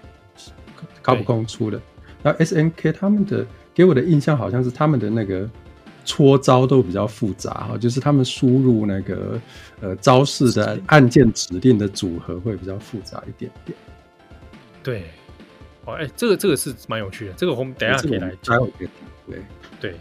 [1.03, 1.83] 卡普空出的，对
[2.23, 5.47] 然后 SNK 他们的给我的印象好像是他们的那个
[6.11, 9.41] 搓招都比较复杂哈，就是他们输入那个
[9.81, 13.77] 呃招式的按键指令的组合会比较复杂一点点。
[14.83, 15.05] 对。
[15.87, 18.59] 哦，哎、欸，这个这个是蛮有趣的，这个我们等一下可以来讲。
[19.27, 19.39] 对
[19.81, 19.95] 对，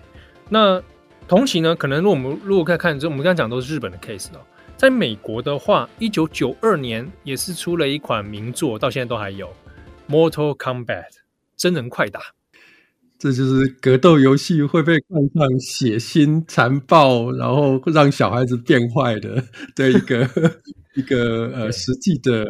[0.49, 0.81] 那
[1.25, 4.41] 同期呢，可能如果我们如果看看，就我们刚刚讲都是日本的 case 哦，
[4.75, 9.47] 在美国的话，一九九二年也是出了一款名作，到现在都还有
[10.11, 10.85] 《Mortal Kombat》
[11.55, 12.19] 真人快打。
[13.19, 19.43] 这就是格斗游戏会被冠上血腥、残暴，然后让小孩子变坏的
[19.75, 20.27] 的一个。
[20.95, 22.45] 一个呃，实际的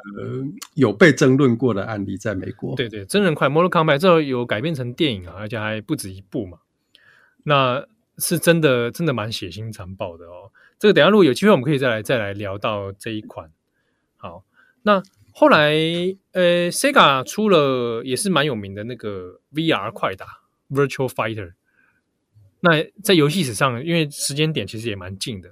[0.74, 6.58] 有被争论过的案例，在美国，对对，真人快 Mortal Kombat 这有改编成电影啊，而且还不止一部嘛。
[7.44, 7.86] 那
[8.18, 10.52] 是真的，真的蛮血腥残暴的哦。
[10.80, 13.52] 这个等下如果有机会，我们可以再来再来聊到这一款。
[14.16, 14.46] 好，
[14.82, 15.76] 那后来
[16.32, 20.39] 呃，Sega 出了也是蛮有名的那个 VR 快打
[20.70, 21.54] Virtual Fighter。
[22.62, 25.50] 那在游戏史上，因为时间点其实也蛮近的，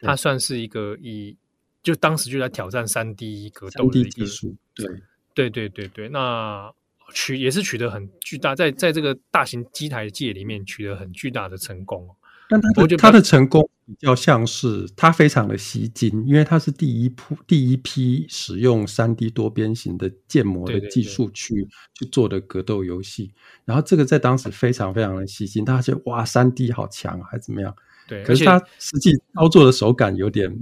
[0.00, 1.36] 它算是一个以
[1.82, 4.86] 就当时就在挑战三 D 格斗的技术，对
[5.34, 6.72] 对对对对，那
[7.14, 12.08] 取也是取得很巨大，在在这个大型机台界里面取得很巨大的成功。
[12.48, 23.32] 但他的他的成功比较像是他非常的吸睛，因为他是第一铺第一批使用三 D 多边形的建模的技术去去做的格斗游戏。
[23.64, 27.74] 然后这个在当时非常非常的吸睛，大家觉得哇，三 D 好强，还怎么样？
[28.06, 30.56] 对，可是他实际操作的手感有点。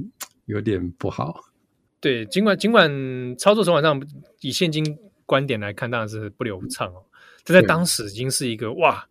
[0.47, 1.41] 有点不好，
[1.99, 2.89] 对，尽管尽管
[3.37, 4.01] 操作手法上
[4.43, 7.03] 以现今观点来看，当然是不流畅哦。
[7.45, 9.09] 这在当时已经是一个哇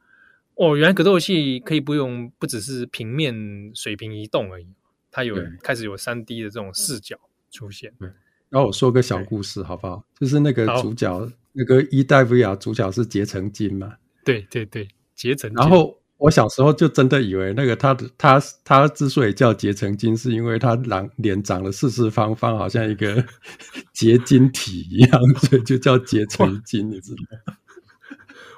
[0.55, 3.35] 哦，原来格斗游戏可以不用不只是平面
[3.73, 4.67] 水平移动而已，
[5.11, 7.17] 它有对开始有三 D 的这种视角
[7.51, 7.93] 出现。
[7.99, 8.07] 对，
[8.49, 10.03] 然后我说个小故事好不好？
[10.19, 13.95] 就是那个主角那个一代 VR 主角是结成金嘛？
[14.23, 15.99] 对对对，结成金，然后。
[16.17, 23.21] 我小时候就真的以为那个他的他他之所以叫结成金，是因为他长脸长得四四方方，好像一个
[23.91, 27.57] 结晶体一样，所以就叫结成金，你知道吗？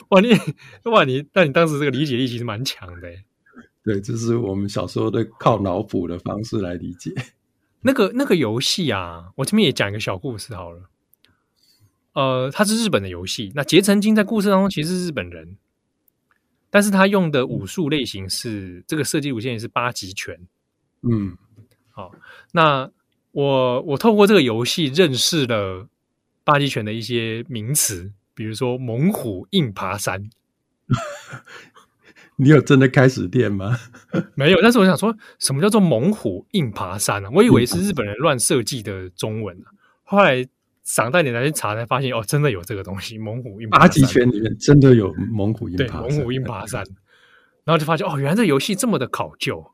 [0.09, 0.29] 哇，你
[0.83, 3.09] 哇你，那你当时这个理解力其实蛮强的。
[3.83, 7.11] 对，这是我们小时候的靠脑补的方式来理解。
[7.81, 10.89] 那个那个游戏啊，我这边也讲一个小故事好了。
[12.13, 15.57] 呃，它是日本的游戏，那结成金在故事当中其实是日本人。
[16.69, 20.37] 但是他用的武术类型是、嗯、这个设计路线也是八极拳，
[21.01, 21.37] 嗯，
[21.91, 22.11] 好，
[22.51, 22.91] 那
[23.31, 25.87] 我我透过这个游戏认识了
[26.43, 30.29] 八极拳的一些名词，比如说猛虎硬爬山。
[32.37, 33.75] 你有真的开始练吗？
[34.35, 37.31] 没有，但是我想说什么叫做猛虎硬爬山呢、啊？
[37.33, 39.73] 我以为是日本人乱设计的中文、啊、
[40.03, 40.47] 后来。
[40.89, 43.17] 长大点来去查，才发现哦，真的有这个东西。
[43.17, 46.01] 猛虎硬爬山，八极拳里面真的有猛虎硬爬山。
[46.01, 46.81] 对，猛虎硬爬山。
[47.65, 49.69] 然后就发现哦，原来这游戏这么的考究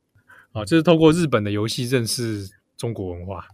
[0.53, 0.65] 啊！
[0.65, 3.45] 就是透过日本的游戏认识中国文化。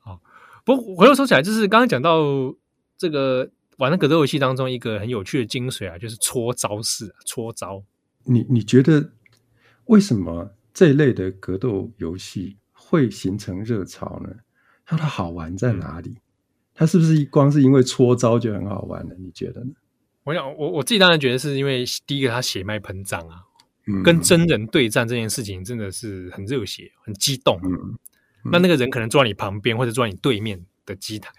[0.00, 0.20] 好，
[0.66, 2.54] 不过回头说起来，就是刚刚讲到
[2.96, 7.82] 这个玩的格斗游戏当中一个很有趣的精髓啊，就是搓招式、搓招。
[8.24, 9.12] 你你觉得
[9.86, 14.30] 为什么这一类的格斗游戏会形成热潮呢？
[14.86, 16.16] 它的好玩在哪里？
[16.74, 19.14] 它是不是光是因为搓招就很好玩呢？
[19.18, 19.70] 你觉得呢？
[20.24, 23.42] 我想，我我自己当然觉得是因为第一个，它血脉膨胀啊，
[23.86, 27.60] 嗯、跟真人对战这件事情真的是很热血、很激动。
[27.62, 31.30] 嗯嗯、那那个人可能坐在你旁边，或者坐在你对面的机台，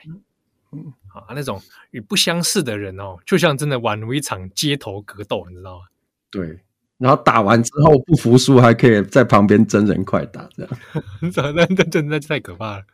[0.71, 5.85] 嗯，啊，那种与不相似的人哦，就像真的宛如一场街头格斗，你知道吗？
[6.29, 6.59] 对。
[6.97, 10.71] 然后打完之后不服输，还可以在旁边真人快打，这样，
[11.35, 12.85] 那那那真的太可怕了。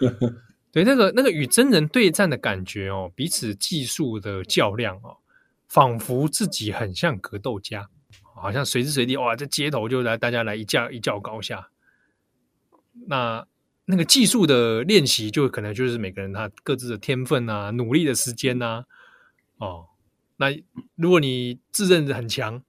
[0.72, 5.18] 对，那个那个与真人对战的感觉哦，彼此技术的较量哦，
[5.68, 7.86] 仿佛自己很像格斗家，
[8.34, 11.68] 好像随时随地哇，在街头就来大家来一较一较高下。
[13.08, 13.46] 那
[13.90, 18.86] 那个技术的练习，就可能就是每个人他各自的天分啊，努力的时间、啊，
[19.58, 19.86] 哦，
[20.36, 20.46] 那
[20.94, 22.62] 如果你自认很强，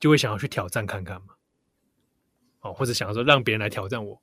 [0.00, 1.34] 就会想要去挑战看看嘛，
[2.62, 4.20] 哦，或者想要说让别人来挑战我。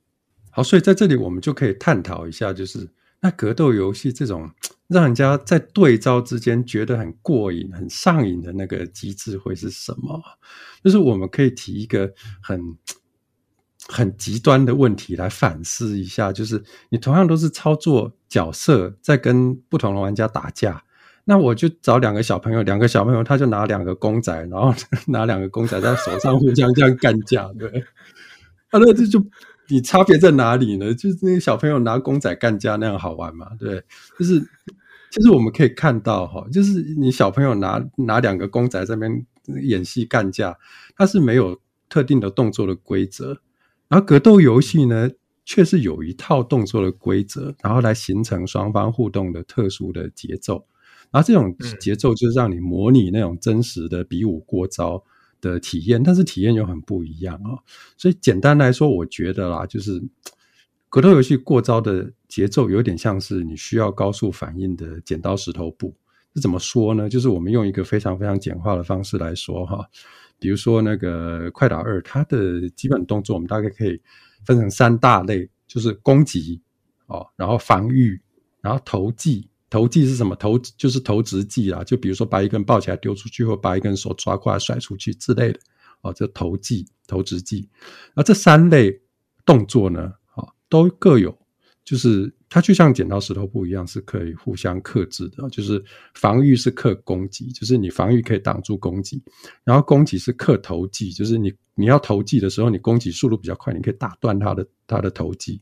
[0.50, 2.86] 好，所以在这里我们就可以探讨一下，就是
[3.20, 4.50] 那格斗游戏这种
[4.88, 10.22] 让人家在对招之间觉得很过瘾、很上瘾的那个机制会是什么？
[10.84, 12.76] 就是我们可以提一个很。
[13.88, 20.82] 很极端的问题来反思一下，就是你同样都是操作角色在跟不同的玩家打架，
[21.24, 24.74] 那我就找两个小朋友，两个小朋友他就拿两个公仔，然后
[25.06, 27.68] 拿两个公仔在手上互相这样干架，对，
[28.70, 29.24] 啊，那这就
[29.68, 30.92] 你差别在哪里呢？
[30.92, 33.50] 就是那个小朋友拿公仔干架那样好玩嘛？
[33.58, 33.82] 对，
[34.18, 34.40] 就是
[35.10, 39.26] 其实我们可以看到哈，就是你小朋友拿拿两个公仔在那边
[39.62, 40.58] 演戏干架，
[40.96, 43.40] 他是没有特定的动作的规则。
[43.88, 45.10] 然后格斗游戏呢，
[45.44, 50.66] 却是有一套动作的规则，然后来形成双方互动的特殊的节奏。
[51.12, 55.02] 然后这种节奏就是让你模拟那种真实的比武过招
[55.40, 57.58] 的体验，但是体验又很不一样啊、哦。
[57.96, 60.02] 所以简单来说，我觉得啦，就是
[60.88, 65.94] 格斗游戏过招的节奏有点像是你需要高速反应的剪刀石头布。
[66.34, 67.08] 是怎么说呢？
[67.08, 69.88] 就是我们用一个非常非常简化的方式来说哈。
[70.38, 74.00] 比如说那个快打二，它的基本动作我们大概可以
[74.44, 76.60] 分成三大类，就是攻击
[77.06, 78.20] 哦，然后防御，
[78.60, 79.48] 然后投技。
[79.68, 80.36] 投技是什么？
[80.36, 85.58] 投就是投掷技啦，就比如说把一个人抱起来丢出去，或把一个人手抓过来甩出去之类的
[86.02, 87.68] 哦，这投技、投掷技。
[88.14, 89.02] 那这三类
[89.44, 91.36] 动作呢，啊，都各有。
[91.84, 95.48] 就是它就像剪刀石头布一样，是可以互相克制的。
[95.50, 95.82] 就是
[96.14, 99.18] 防御是克攻击，就是你防御可以挡住攻击；
[99.64, 105.60] 然后攻击是克投技，就是你你要投技的时候，你攻击速度比较快，你可以打断他的他的投技。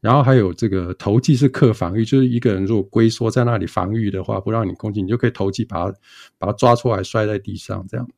[0.00, 5.98] 然后还有这个投技是克防御，就是一个人如果龟缩在那里防御的话，不让你攻击，你就可以投技把他
[6.38, 8.08] 把他抓出来摔在地上这样。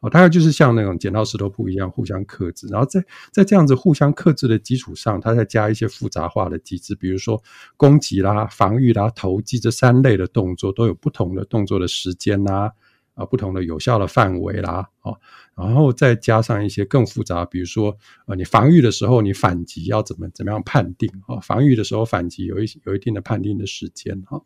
[0.00, 7.42] 哦，大概就是像那种剪刀石头布一样互相克制，然后在在这样子互相克制的基础上，它再加一些复杂化的机制，比如说
[7.76, 12.72] 攻击啦、防御啦、投机这三类的动作都有不同的动作的时间啦，
[13.14, 15.18] 啊，不同的有效的范围啦，哦，
[15.56, 17.96] 然后再加上一些更复杂，比如说
[18.26, 21.40] 呃，你防御的时候你反击要怎么怎么样判定啊？
[21.40, 24.42] 防御的时候反击有一有一定的判定的时间哈。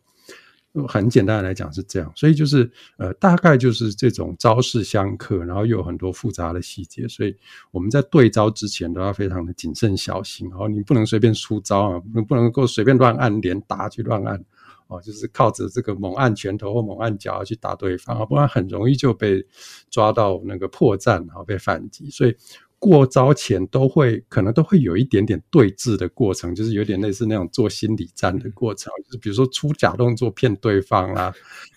[0.87, 7.37] 很简单的来讲是这样，所以就是呃，大概就是这种招式相克，然后又有很多复杂的细节，所以
[7.73, 10.49] 我们在对招之前都要非常的谨慎小心。
[10.49, 14.45] 然后你不能随便出招啊，不能够随便乱按连打去乱按
[14.87, 19.45] 哦，就是靠着这个猛按拳头或猛按脚去打对方啊，不然很容易就被
[19.91, 22.09] 抓到那个破绽，然后被反击。
[22.11, 22.37] 所以。
[22.81, 31.31] 过招前都会可能都会有一点点对峙的过程，就是有点类似那种做心理战的过程，就是比如说出假动作骗对方啦，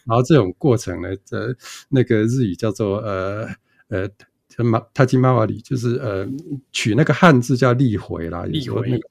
[0.05, 1.53] 然后这种过程呢，这
[1.89, 3.45] 那个日语叫做呃
[3.89, 4.09] 呃
[4.63, 6.25] 马塔基马瓦里，就是呃
[6.71, 9.03] 取那个汉字叫立回啦，立回那个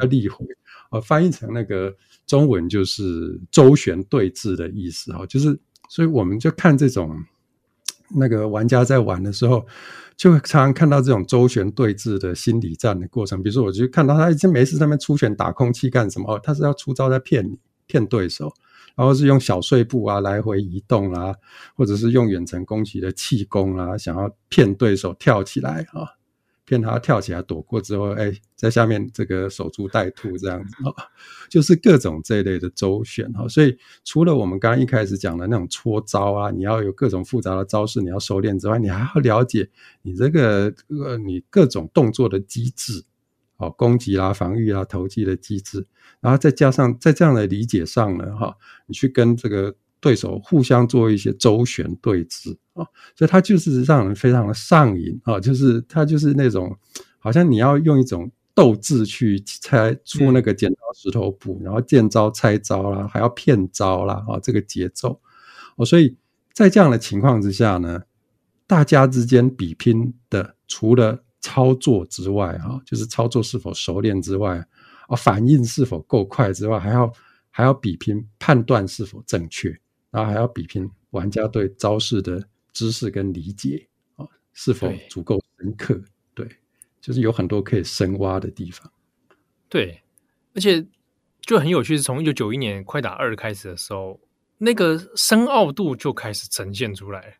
[0.00, 0.44] 叫立回，
[0.90, 1.94] 呃翻译成那个
[2.26, 5.56] 中文就是周旋对峙的意思哈，就是
[5.88, 7.16] 所以我们就看这种
[8.16, 9.64] 那个玩家在玩的时候。
[10.16, 16.34] 就常常看到这种周旋对峙的心理战的过程，比如说，我就看到他一直没事在那边出拳打空气干什么？
[16.34, 18.50] 哦，他是要出招在骗你，骗对手，
[18.94, 21.34] 然后是用小碎步啊来回移动啊，
[21.76, 26.15] 或者是用远程攻击的气功啊，想要骗对手跳起来啊。
[26.66, 31.06] 骗他跳起来躲过之后，哎，在下面这个守株待兔这样子啊，
[31.48, 33.48] 就是各种这一类的周旋哈。
[33.48, 39.70] 所以除了我们刚刚一开始讲的那种搓招啊，你要有各种复杂的招式，你要熟练之外，你还要了解
[40.02, 43.04] 你这个呃你各种动作的机制，
[43.56, 45.86] 哦，攻击啦、防御啦、投技的机制，
[46.20, 49.74] 然后再加上在这样的理解上呢，哈，你去跟这个。
[50.06, 52.86] 对手互相做一些周旋对峙啊，
[53.16, 56.78] 所以他就是让人非常的上瘾啊，就是他就是那种
[57.18, 65.20] 好像你要用一种斗志去猜出那个剪刀石头布，然后见招拆招啦，还要骗招啦啊，这个节奏
[65.74, 66.16] 哦，所以
[66.52, 68.02] 在这样的情况之下呢，
[68.68, 74.64] 大家之间比拼的除了操作之外啊，就是操作是否熟练之外
[75.08, 77.12] 啊，反应是否够快之外，还要
[77.50, 79.76] 还要比拼判断是否正确。
[80.16, 82.42] 然后还要比拼玩家对招式的
[82.72, 85.92] 知识跟理解啊，是否足够深刻？
[86.34, 86.56] 对，对，
[87.02, 88.90] 就是有很多可以深挖的地方。
[89.68, 90.00] 对，
[90.54, 90.86] 而且
[91.42, 94.18] 就很有趣，是从一九九一年快打二开始的时候，
[94.56, 97.36] 那个深奥度就开始呈现出来。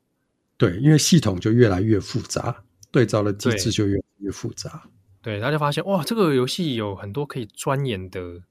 [0.59, 4.87] 对，因为系统就越来越复杂，对照的机制就越来越复杂。
[5.22, 8.43] 对，大家发现哇，这个游戏有很多可以钻研的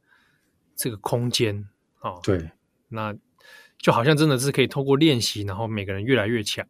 [0.76, 1.70] 这个空间
[2.00, 2.20] 哦。
[2.24, 2.50] 对，
[2.88, 3.16] 那
[3.86, 6.66] 就好像真的是可以透过练习，然后每个人越来越强。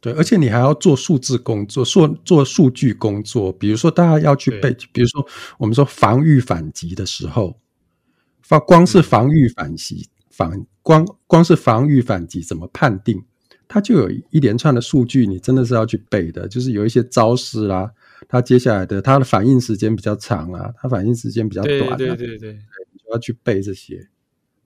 [0.00, 3.52] 对，而且你还要做数字工作，做做数据工作。
[3.52, 5.24] 比如说，大家要去背，比如说
[5.58, 7.56] 我们说防御反击的时候，
[8.42, 13.22] 发光是防御反击，防光光是防御反击怎么判定？
[13.68, 16.48] 它就有一连串的数据，你真的是要去背的。
[16.48, 17.90] 就是有一些招式啦、啊，
[18.28, 22.52] 它接下来的它的反应时间比较长啊，它反应时间比较短、啊，对对对对，
[22.92, 24.08] 你就要去背这些。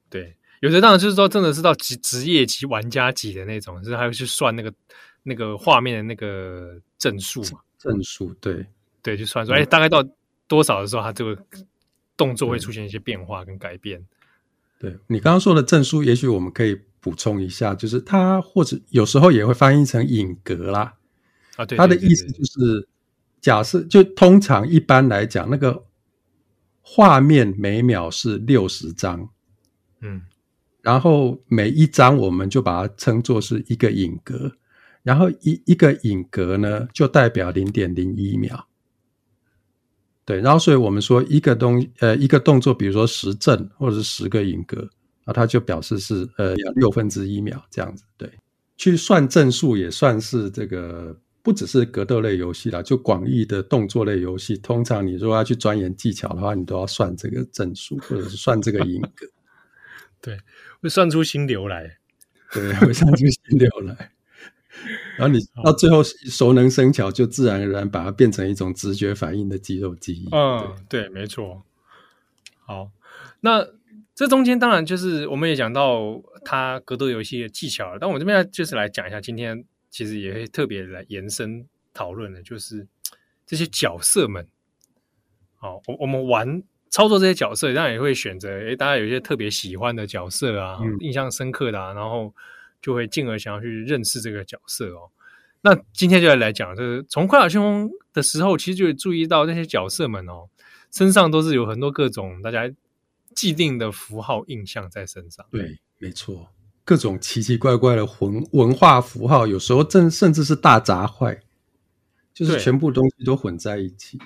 [0.08, 0.34] 对，
[0.66, 4.72] 有的当然就是说，真的是到职职业级玩家级的那种，就是还要去算那个。
[5.26, 8.66] 那个画面的那个帧数嘛，帧数对
[9.00, 10.06] 对，就算说，哎、欸，大概到
[10.46, 11.42] 多少的时候，它这个
[12.14, 14.04] 动作会出现一些变化跟改变。
[14.78, 20.92] 对，你刚刚说的帧数，也许我们可以补充一下，就是它或者有时候也会翻译成影格啦。
[21.56, 22.86] 啊，对，它的意思就是，
[23.40, 25.86] 假设就通常一般来讲，那个
[26.82, 29.30] 画面每秒是六十张，
[30.02, 30.20] 嗯，
[30.84, 34.52] 然后每一张我们就把它称作是一个影格。
[35.02, 38.66] 然后一一个影格呢，就代表零点零一秒。
[40.24, 44.88] 对，然后所以我们说一个东呃一个动作，比如说十帧或者是十个影格，
[45.24, 48.02] 啊，它就表示是呃六分之一秒这样子。
[48.16, 48.32] 对，
[48.78, 59.26] 去算帧数也算是这个，不只是格斗类游戏啦，就广义的动作类游戏，通常你如果要去钻研技巧的话，你都要算这个帧数或者是算这个影格。
[60.24, 60.38] 对，
[60.80, 61.98] 会算出心流来。
[62.50, 64.12] 对，会算出心流来。
[65.18, 70.28] 然后你到最后熟能生巧，就自然而然把它变成一种直觉反应的肌肉记忆。
[70.32, 71.62] 嗯，对，对，没错。
[72.64, 72.90] 好，
[73.40, 73.68] 那
[74.14, 77.98] 这中间当然就是我们也讲到它格斗游戏的技巧了。
[78.00, 82.86] 但我这边要就是来讲一下，今天其实也会特别来延伸讨论的，就是
[83.46, 84.48] 这些角色们。
[85.56, 86.62] 好，我我们玩
[86.94, 92.32] 操作这些角色，当然也会选择，诶，大家有一些特别喜欢的角色啊，嗯、印象深刻的啊，然后。
[92.84, 95.08] 就会进而想要去认识这个角色哦。
[95.62, 100.50] 那今天就来来讲，就是从《快打旋风》的时候，其实就会注意到那些角色们哦，
[100.92, 102.70] 身上都是有很多各种大家
[103.34, 105.46] 既定的符号印象在身上。
[105.50, 106.50] 对，没错，
[106.84, 111.38] 各种奇奇怪怪的文文化符号，有时候甚甚至是大杂烩，
[112.34, 114.18] 就是全部东西都混在一起。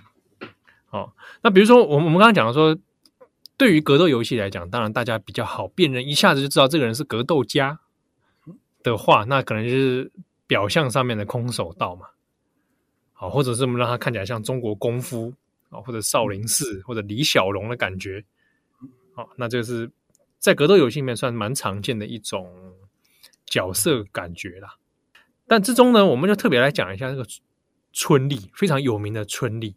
[0.88, 2.76] 好，那比如说我我们刚刚讲的说，
[3.56, 7.80] 对于格斗游戏来讲，当然大家比较好辨认，一下子就知道这个人是格斗家。
[8.84, 10.10] 的话，那可能就是
[10.46, 12.06] 表象上面的空手道嘛，
[13.12, 15.34] 好，或者是我们让他看起来像中国功夫
[15.68, 18.24] 啊，或者少林寺或者李小龙的感觉，
[19.14, 19.90] 好，那这是
[20.38, 22.48] 在格斗游戏里面算蛮常见的一种
[23.44, 24.76] 角色感觉啦。
[25.48, 27.26] 但之中呢，我们就特别来讲一下这个
[27.92, 29.74] 春丽，非常有名的春丽。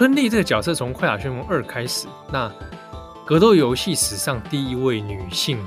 [0.00, 2.50] 春丽这个角色从《快打旋风二》开始，那
[3.22, 5.62] 格斗游戏史上第一位女性，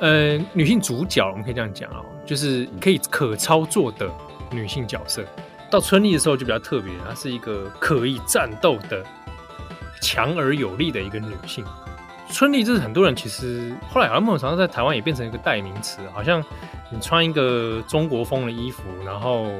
[0.00, 4.10] 呃，女性主角，我们可以这样讲哦，就是可以可操作的
[4.50, 5.24] 女性角色。
[5.70, 9.04] 到春丽的时候就比较特别，她是一个可以战斗的、
[10.02, 11.64] 强而有力的一个女性。
[12.30, 16.44] 春丽这是很多人其实后来好像某种程度在台湾也变成一个代名词，好像
[16.90, 19.52] 你穿一个中国风的衣服，然后。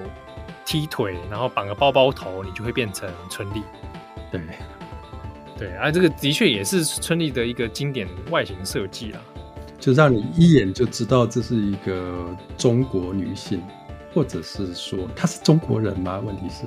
[0.65, 3.63] 踢腿，然后绑个包包头，你就会变成春丽。
[4.31, 4.41] 对，
[5.59, 9.21] 对啊，这个的确也是春丽的一个经典外形设计啦，
[9.79, 13.63] 就让你一眼就知道这是一个中国女性，
[14.13, 16.21] 或者是说她是中国人吗？
[16.25, 16.65] 问题是，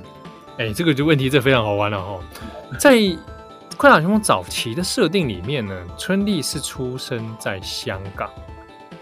[0.57, 2.23] 哎，这个就问题这非常好玩了哦。
[2.79, 2.95] 在
[3.75, 8.29] 《快打旋风》早期的设定里面呢，春丽是出生在香港，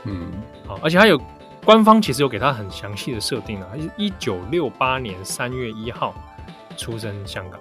[0.06, 0.32] 嗯，
[0.66, 1.22] 好，而且还有。
[1.66, 6.14] 官方其实有给他很详细的设定啊，是一九六八年三月一号
[6.78, 7.60] 出生香港，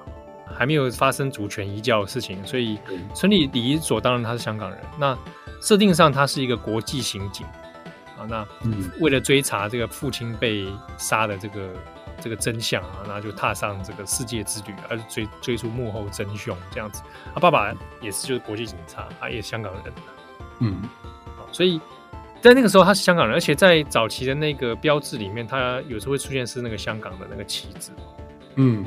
[0.54, 2.78] 还没有发生主权移交的事情，所以
[3.14, 4.78] 村里理所当然他是香港人。
[4.98, 5.18] 那
[5.62, 7.46] 设定上他是一个国际刑警
[8.18, 8.46] 啊，那
[9.00, 11.70] 为了追查这个父亲被杀的这个
[12.20, 17.02] 这个真相啊，那就踏上这个世界之旅，而追追出幕后真凶这样子。
[17.32, 19.94] 他爸爸也是就是国际警察，他也是香港人，
[20.60, 20.82] 嗯，
[21.50, 21.80] 所以。
[22.44, 27.90] 在那个时候，他是香港人，而且在早期的那个标志里面，他有时候会出现是那个香港的那个旗子。
[28.56, 28.84] 嗯，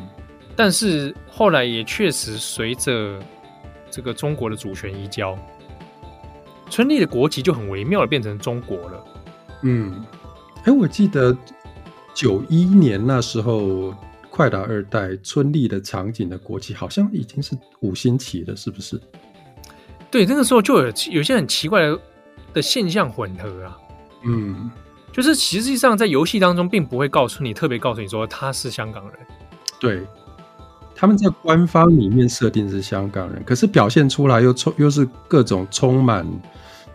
[0.56, 3.20] 但是后来也确实随着
[3.90, 5.36] 这个中国的主权移交，
[6.70, 9.04] 春丽的国籍就很微妙的变成中国了。
[9.64, 10.06] 嗯，
[10.66, 11.36] 哎，我记得
[12.14, 13.92] 九一年那时候，
[14.30, 19.02] 快打二代春丽的场景的国旗好像已经是五星旗了，是不是？
[20.12, 22.00] 对，那个时候就有有些很奇怪的
[22.58, 23.78] 的现象混合啊。
[24.24, 24.72] 嗯，
[25.14, 29.14] 就是实际上在游戏当中并不会告诉你，特别告诉你说他是香港人。
[29.80, 30.06] 对，
[30.96, 36.28] 他们在官方里面设定是香港人，可是表现出来又充又是各种充满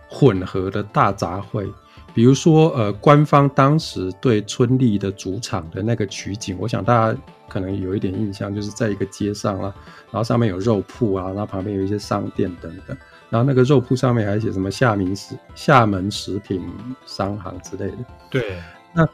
[0.08, 1.72] 混合的大杂烩。
[2.14, 9.72] 比如说，呃，官方当时对春丽的主场的那个取景，我想大家可能有一点印象，就是在一个街上啦，
[10.10, 12.94] 然后上面有肉铺啊，然后旁边有一些商店等等，
[13.32, 16.62] 然后那个肉铺上面还写什么厦门食厦门食品
[17.06, 17.96] 商行之类的。
[18.28, 18.58] 对，
[18.92, 19.08] 那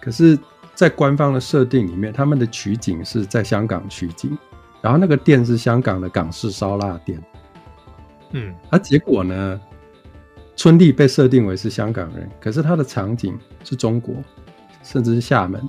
[0.00, 0.36] 可是，
[0.74, 4.36] 在官方的设定里面，他们的取景是在香港取景，
[4.82, 7.22] 然后那个店是香港的港式烧腊店。
[8.32, 9.60] 嗯，而结果呢？
[10.56, 14.14] 春丽被设定为是香港人，可是他的场景是中国，
[14.82, 15.66] 甚至是厦门。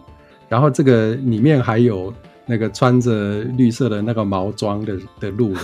[0.50, 2.14] 然后这个里面还有
[2.46, 5.64] 那个穿着绿色的那个毛装的的路人。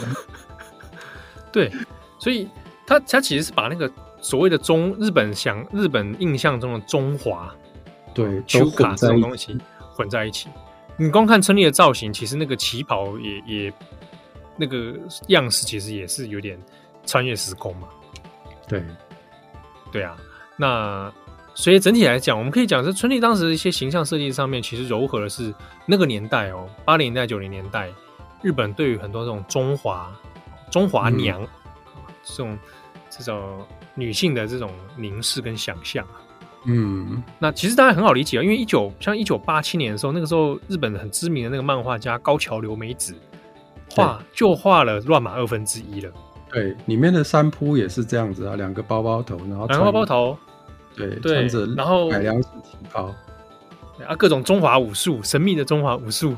[1.51, 1.69] 对，
[2.27, 2.45] 所以
[2.85, 7.55] 他他其实是把那个所谓的中日本想日本印象中的中华，
[8.13, 9.57] 对，秋卡这种东西
[9.93, 10.49] 混在一起。
[10.97, 13.73] 你光看春丽的造型，其实那个旗袍也也
[14.57, 14.93] 那个
[15.29, 16.61] 样式，其实也是有点
[17.05, 17.87] 穿越时空嘛。
[18.67, 18.83] 对。
[19.89, 20.17] 对啊，
[20.57, 21.09] 那
[21.55, 25.53] 所以整体来讲，我们可以讲，是春丽当时的一些形象设计上面，其实柔和的是
[25.85, 27.89] 那个年代哦，八零年代、九零年代，
[28.41, 30.13] 日本对于很多这种中华、
[30.69, 31.47] 中华娘、嗯、
[32.27, 32.59] 这种
[33.09, 33.65] 这种
[33.95, 36.05] 女性的这种凝视跟想象。
[36.65, 43.15] 嗯，那其实大家很好理解啊，因为一九像一九八七年的时候，那个时候日本很知名的那个漫画家高桥留美子
[43.91, 46.11] 画就画了乱马二分之一了。
[46.51, 50.37] 对，里面的三扑也是这样子啊，两个包包头，然后两个包包头，
[50.95, 53.13] 对，对穿着然后改良式旗袍，
[54.05, 56.35] 啊，各种中华武术，神秘的中华武术，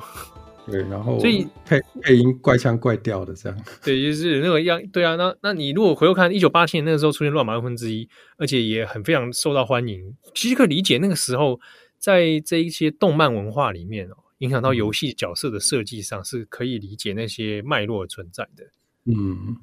[0.71, 8.07] 对，然后所以配配音怪腔怪调的这样， 对，就是那个样，对啊，那那你如果回头看一九八七年那个时候出现乱马二分之一，
[8.37, 11.59] 而且也很非常受到欢迎，其实可以理解那个时候
[11.97, 18.63] 在这一些动漫文化里面哦，影响到游戏角色的设计上是可以理解那些脉络存在的，
[19.05, 19.57] 嗯。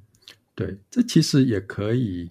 [0.59, 2.31] 对，这其实也可以，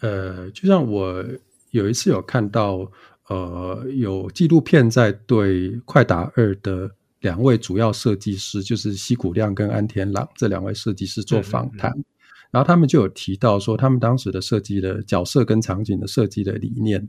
[0.00, 1.22] 呃，就像我
[1.70, 2.90] 有一次有看到，
[3.26, 6.90] 呃，有纪录片在对《快打二》的
[7.20, 12.04] 两位主要设计师，就是西谷亮跟安田朗这两位设计师做访谈，嗯嗯嗯，
[12.52, 17.08] 然后他们就有提到说，他们当时的设计的角色跟场景的设计的理念，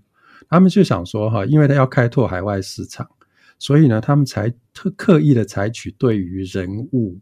[0.49, 3.07] 他们就想说，哈，因为他要开拓海外市场，
[3.59, 7.19] 所以呢，他们才特刻意的采取对于人物，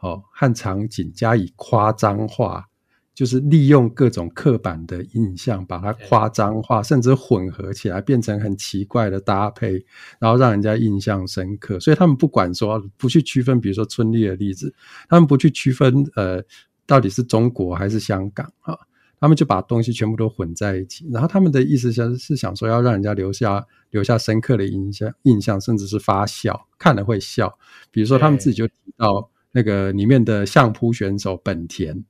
[0.00, 2.68] 哦，和场景加以夸张化。
[3.16, 9.82] 就是利用各种刻板的印象，把它夸张化，甚至混合起来，变成很奇怪的搭配，
[10.18, 11.80] 然后让人家印象深刻。
[11.80, 14.70] 所以他们不管说不去区分，比如说春丽的例子，
[15.08, 16.42] 他们不去区分呃
[16.84, 18.76] 到底是中国还是香港啊，
[19.18, 21.08] 他们就把东西全部都混在一起。
[21.10, 27.58] 然后他们的意思是是想说要让人家留下留下深刻的印象，印象甚至是发笑，看了会笑。
[27.90, 32.04] 比如说他们自己就提到那个里面的相扑选手本田。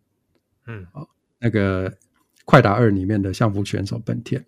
[0.66, 1.08] 嗯，好，
[1.40, 1.90] 那个
[2.44, 4.44] 《快打二》里面的相扑选手本田，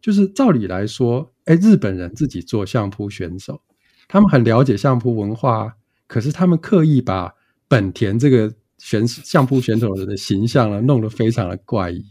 [0.00, 3.60] 就是照理来说，哎，日本人自己做相扑选手，
[4.08, 5.74] 他们很了解相扑文化，
[6.06, 7.34] 可是他们刻意把
[7.68, 12.04] 本田这个选相扑选手的形象呢，弄得非常的怪异。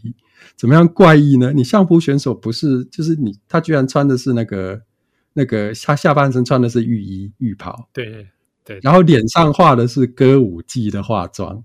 [0.56, 1.52] 怎么样怪异呢？
[1.52, 4.82] 你相扑选手不是，就是你，他居然穿的是那个
[5.34, 8.28] 那个他下半身穿的是浴衣浴袍，对对，
[8.64, 11.62] 对，然后脸上画的是歌舞伎的化妆。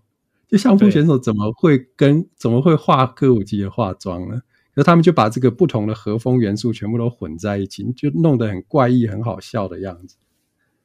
[0.48, 4.42] 就相扑选手怎么会跟怎么会画歌舞伎的化妆呢？
[4.74, 10.16] 那他们就把这个不同的和风元素全部都混在一起，就弄得很怪异、很好笑的样子。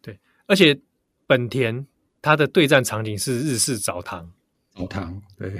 [0.00, 0.80] 对，而且
[1.26, 1.86] 本田
[2.22, 4.32] 他的对战场景是日式澡堂，
[4.74, 5.22] 澡堂。
[5.36, 5.52] 对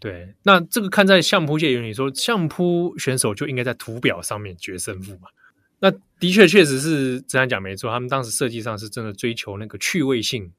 [0.00, 5.28] 对，那这个看在相扑界眼里说，相扑选手就应该在图表上面决胜负嘛。
[5.80, 10.52] 那的确确实是这样讲没错，他们当时设计上是真的追求那个趣味性。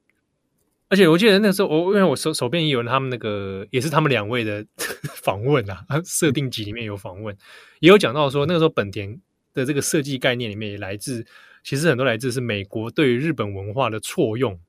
[0.91, 4.65] 而且我记得那个时候，我因为我手手边也有他们那个，也是他们两位的
[5.23, 7.33] 访问啊，设定集里面有访问，
[7.79, 9.17] 也有讲到说，那个时候本田
[9.53, 11.25] 的这个设计概念里面也来自，
[11.63, 14.59] 其实很多来自是美国对于日本文化的错用，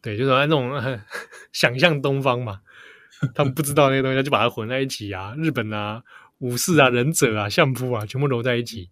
[0.00, 0.70] 对，就是那种
[1.52, 2.60] 想象东方嘛，
[3.34, 6.04] 他们不知道那个东西，他就把它混在一起啊，日本啊，
[6.38, 8.90] 武士啊，忍者啊，相扑啊，全部揉在一起，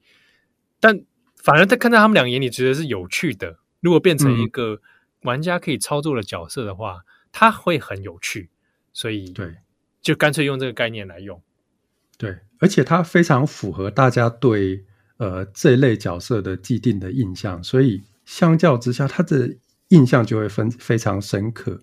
[0.81, 1.01] 但
[1.37, 4.81] 反而在看在他们两个眼里，觉得是有趣的，如果变成一个。
[5.23, 8.51] 玩家可以操作的角色的话，它会很有趣，
[8.93, 9.57] 所以对，
[10.01, 11.41] 就干脆用这个概念来用。
[12.17, 14.85] 对，而且它非常符合大家对
[15.17, 19.57] 呃这一类角色的既定的印象，所以相较之下，它的
[19.89, 21.81] 印象就会分非常深刻。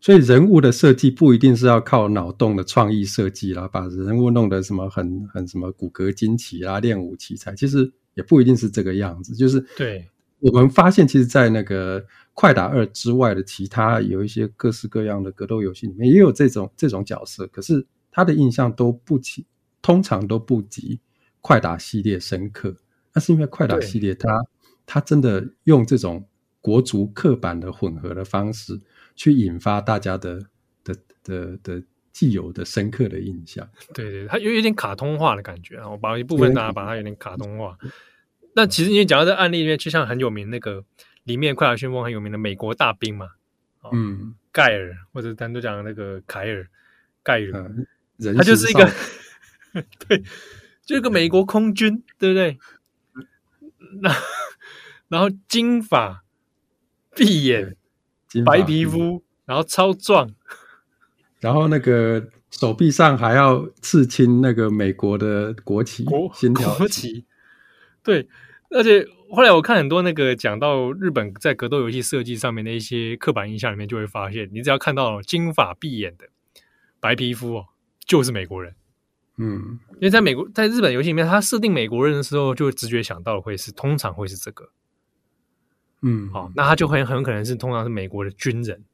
[0.00, 9.32] 所以人物的设计不一定是要靠脑洞的创意设计啦，把人物弄得什么很很什么骨骼惊奇啦、练武奇才，其实也不一定是这个样子。
[9.34, 10.08] 就是对
[10.42, 19.46] 我们发现，其实，在那个快打二之外的其他有一些各式各样的格斗游戏里面，也有这种这种角色，可是他的印象都不及，
[19.80, 21.00] 通常都不及
[21.40, 22.74] 快打系列深刻。
[23.14, 24.28] 那是因为快打系列它
[24.84, 26.26] 它真的用这种
[26.60, 28.80] 国足刻板的混合的方式。
[29.14, 30.42] 去引发大家的
[30.82, 31.82] 的的的
[32.14, 35.90] 既有的深刻的印象， 对对，它有有点卡通化的感觉啊。
[35.90, 37.76] 我把一部分大家把它有点卡通化。
[38.54, 40.84] 那其实你讲到这案例里面，就像很有名那个
[41.24, 43.28] 里面《快打旋风》很有名的美国大兵嘛，
[43.92, 46.66] 嗯，盖尔或者单独讲那个凯尔
[47.22, 48.90] 盖尔，嗯、他就是一个
[50.06, 50.22] 对，
[50.84, 52.58] 就一个美国空军，对不对？
[54.00, 54.14] 那
[55.08, 56.24] 然后金发
[57.14, 57.76] 碧眼。
[58.46, 60.34] 白皮肤，然后超壮，
[61.40, 66.26] 然后那个手臂上还要刺青那个美国的国旗，国
[66.78, 67.26] 国旗。
[68.02, 68.28] 对，
[68.70, 76.28] 而且后来我看很多那个讲到日本在格斗游戏设计上面的一些刻板印象里面，就会发现，你只要看到金发碧眼的
[77.00, 77.66] 白皮肤哦，
[78.04, 78.74] 就是美国人。
[79.38, 84.68] 嗯，因为在美国，在日本游戏里面，他设定美国人的时候，就直觉想到会是，通常会是这个。
[86.02, 88.84] 嗯，好、哦，那他就会很可能是通常是美国的军人，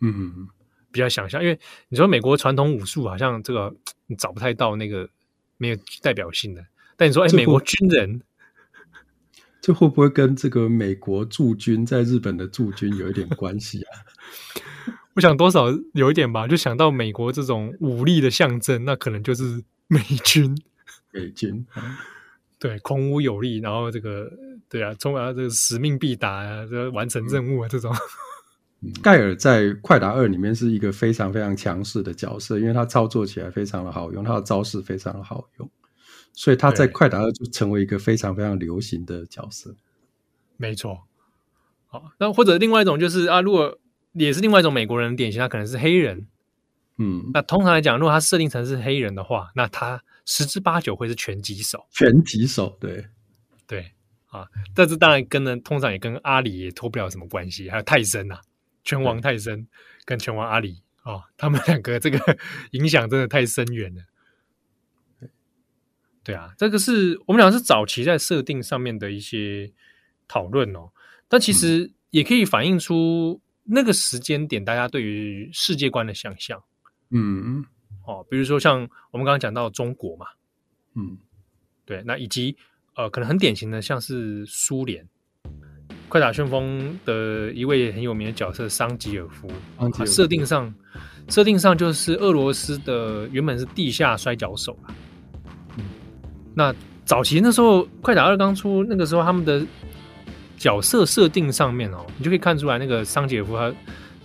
[0.00, 0.48] 嗯，
[0.90, 3.74] 比较想象，因为你说美国传统武术好像这个
[4.06, 5.10] 你找不太到那个
[5.56, 6.64] 没有代表性的，
[6.98, 8.20] 但你说哎，美国军人，
[9.62, 13.90] 这会不会跟这个美国驻军在日本的驻军有一点关系啊？
[15.16, 20.54] 我想多少有一点吧，就想到美国这种武力的象征，那可能就是美军，
[21.12, 21.64] 美军，
[22.58, 24.30] 对，孔武有力，然后这个。
[24.70, 27.90] 对啊，从啊，这个使命必达啊，这完成任务啊，这种。
[29.02, 35.70] 盖尔在《快打二》里面是一个非常非常强势的角色，因为他操作起来非常的好用，他的招式非常的好用，
[36.38, 39.74] 所以他在《快打二》就成为一个非常非常流行的角色。
[40.56, 41.02] 没错。
[41.88, 43.76] 好，那或者另外一种就是啊，如果
[44.12, 46.28] 也是另外一种美国人的典型，他可能是黑人。
[46.98, 51.84] 嗯，那通常来讲，如果他设定成是黑人的话，那他十之八九会是拳击手。
[51.90, 53.06] 拳击手，对，
[53.66, 53.90] 对。
[54.28, 57.68] 啊，但是当然跟呢，通常也跟阿里也脱不了什么关系。
[57.68, 58.38] 还有泰森呐，
[58.84, 59.66] 拳王泰森
[60.04, 62.38] 跟拳王阿里啊，他们两个这个
[62.70, 64.02] 影响真的太深远了。
[66.28, 69.72] 对啊，这个是我们俩是早期在设定上面的一些
[70.28, 70.90] 讨论哦。
[71.26, 76.62] 但其实也可以反映出那个时间点大家对于世界观的想象。
[77.08, 77.64] 嗯，
[78.06, 80.26] 哦，比如说像我们刚刚讲到中国嘛，
[80.94, 81.16] 嗯，
[81.86, 82.56] 对，那以及。
[82.94, 85.08] 呃，可能很典型的，像是苏联
[86.08, 90.74] 《快打旋风》的一位很有名的角色桑吉尔夫，啊，设定上
[91.28, 94.90] 设定上就是俄罗斯的原本是地下摔跤手啊。
[96.58, 99.64] 嗯，那早期那时候《快打二》刚出，那个时候他们的
[100.56, 103.72] 角色设定上面哦，你就可以看出来，那个桑杰夫他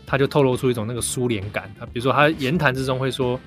[0.05, 1.73] 他就透露出一种那个苏联感。
[1.79, 3.39] 他比如说他言谈之中会说。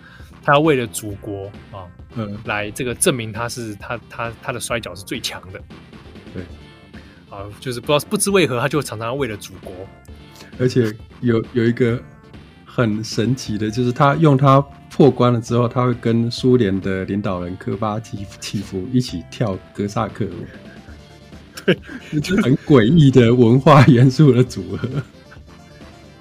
[0.42, 1.82] 他要为了祖国啊，
[2.14, 5.60] 嗯，来这个证明他是他他他的摔跤是最强的，
[6.32, 6.42] 对，
[7.28, 9.74] 啊，就是不知道不知为何他就常常为了祖国，
[10.60, 12.00] 而且有有一个
[12.64, 14.64] 很神奇的，就是他用他
[14.96, 24.88] 破关了之后，他会跟苏联的领导人科巴契契夫一起跳哥萨克舞，对，就 很诡异的文化元素的组合。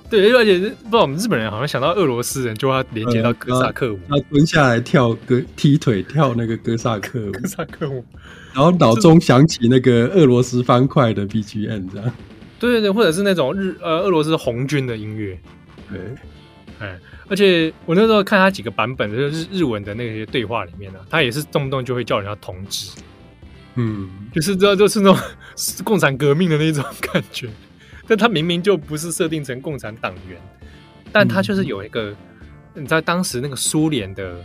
[0.09, 8.03] 对，而且不知道我们日本人好像想到俄罗斯人就要连接到哥萨克舞，他蹲下来跳哥踢腿跳那个哥萨克舞，哥萨克舞，
[8.53, 12.11] 然后脑中想起那个俄罗斯方块的 BGM 这样。
[12.59, 15.39] 对对对，或者是那种日呃俄罗斯红军的音乐。
[15.89, 15.99] 对，
[16.80, 16.99] 哎，
[17.30, 22.91] 而且我那时候看他几个版本的就是日文的那些对话里面呢、啊，他也是动不动就会叫人家同志，
[23.76, 25.17] 嗯，就是知道就是那种
[25.86, 27.49] 共产革命的那种感觉。
[28.07, 30.39] 但他明明就不是设定成共产党员，
[31.11, 32.11] 但他就是有一个，
[32.76, 34.36] 嗯、你知道当时那个苏联的，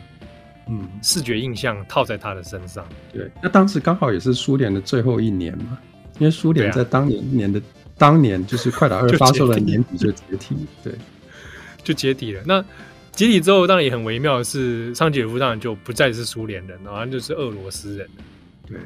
[0.67, 2.87] 嗯，视觉印象套在他的身上。
[3.13, 5.77] 对，那当时刚好也是苏联的最后一年嘛，
[6.19, 7.63] 因为苏联在当年年的、啊、
[7.99, 10.95] 当年就是快打二发售的年底就解体，对，
[11.83, 12.43] 就解体了。
[12.47, 12.63] 那
[13.13, 18.09] 解体之后，当然也很微妙的是，桑吉尔夫当然就不再是苏联人，然后就是俄罗斯人。
[18.67, 18.79] 对，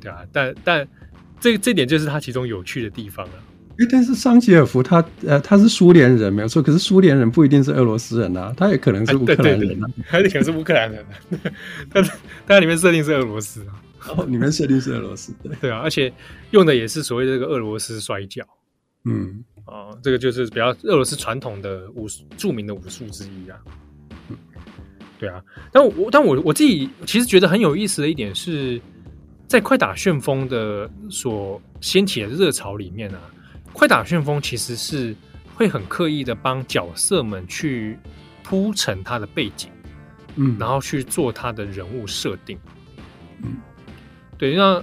[0.00, 0.88] 对啊，但但
[1.38, 3.32] 这这点就是他其中有趣的地方了。
[3.78, 11.06] 哎，但是桑吉尔夫他呃他是苏联人没有错，可是苏联人不一定是俄罗斯人啊，他也可能是乌克兰人啊，他也可能是乌克兰人，
[11.92, 12.10] 但是
[12.44, 13.78] 但里面设定是俄罗斯啊，
[14.08, 16.12] 哦，里面设定是俄罗斯，对对啊，而且
[16.50, 18.44] 用的也是所谓的这个俄罗斯摔跤，
[19.04, 23.58] 嗯，哦，这个就是比较俄罗斯传统的武术著名的武术之一啊，
[24.28, 24.36] 嗯，
[25.18, 28.80] 对啊，但我但我我自己其实觉得很有意思的一点是
[29.46, 33.20] 在快打旋风的所掀起的热潮里面啊。
[33.74, 35.14] 快打旋风其实是
[35.54, 37.96] 会很刻意的帮角色们去
[38.42, 39.70] 铺陈他的背景，
[40.36, 42.58] 嗯，然后去做他的人物设定，
[43.42, 43.58] 嗯，
[44.38, 44.56] 对。
[44.56, 44.82] 那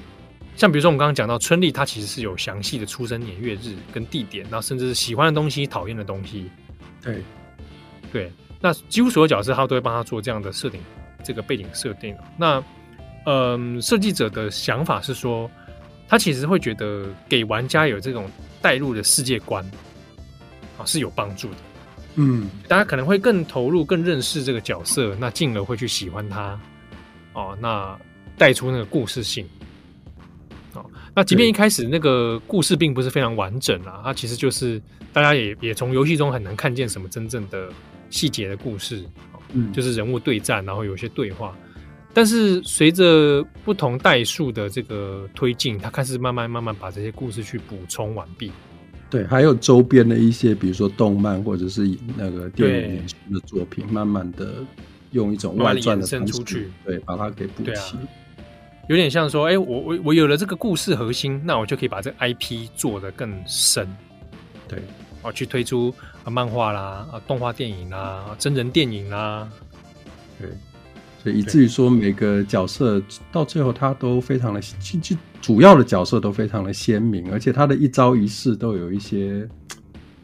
[0.55, 6.49] 像比如说我们刚刚讲到春丽，她其实是有详细的出生年月日跟地点，然后甚至是喜欢的东西、讨厌的东西，
[7.01, 7.21] 对，
[8.11, 8.31] 对。
[8.61, 10.81] 那几乎所有角色他都会帮他做这样的设定，
[11.23, 12.15] 这个背景设定。
[12.37, 12.63] 那
[13.25, 15.49] 嗯，设计者的想法是说，
[16.07, 18.29] 他其实会觉得给玩家有这种。
[18.61, 19.63] 带入的世界观
[20.75, 21.57] 啊是有帮助的，
[22.15, 26.59] 嗯，大家可能会更投入、更认识这个角色，那进而会去喜欢他
[27.33, 27.55] 哦。
[27.61, 27.95] 那
[28.39, 29.54] 带出那个故事性哦。
[31.15, 34.81] 那即便一开始那个故事并不是非常完整啊，它其实就是
[35.13, 37.69] 大家也也从游戏中很难看见什么真正的
[38.09, 39.01] 细节的故事，
[39.53, 41.57] 嗯，就是人物对战，然后有些对话。
[42.13, 48.51] 但是随着不同代数的这个推进，它开始慢慢慢慢把这些故事去补充完毕。
[49.09, 53.03] 对，还有周边的一些，比如说动漫或者是那个电影
[53.33, 54.65] 的作品，慢慢的
[55.11, 57.97] 用一种外传的方式出去，对，把它给补齐。
[58.87, 63.87] 有点像说，哎，我我我有了这个故事核心，那我就可以把这个 IP 做得更深。
[64.67, 64.79] 对，
[65.21, 69.47] 哦，去推出啊漫画啦，啊动画电影啦，真人电影啦，
[70.39, 70.49] 对。
[71.23, 79.49] 所以以至于说每个角色到最后他都非常的，就就主要的角色都非常的鲜明，而且他的一招一式都有一些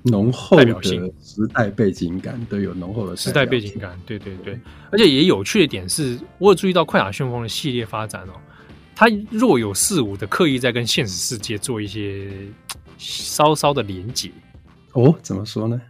[0.03, 0.84] 浓厚的
[1.20, 3.99] 时代背景感，都有浓厚的时代背景感。
[4.05, 4.59] 对对对，
[4.91, 8.34] 而且也有趣的点是，我有注意到《快打旋风》的系列发展哦，
[9.02, 12.32] 他若有似无的刻意在跟现实世界做一些
[12.99, 14.32] 稍稍的连接。
[14.93, 15.82] 哦，怎么说呢？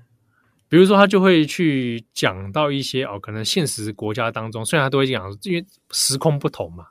[0.70, 6.86] 比如说，他就会去讲到一些哦，可能现实国家当中，虽然他都会讲，因为时空不同嘛，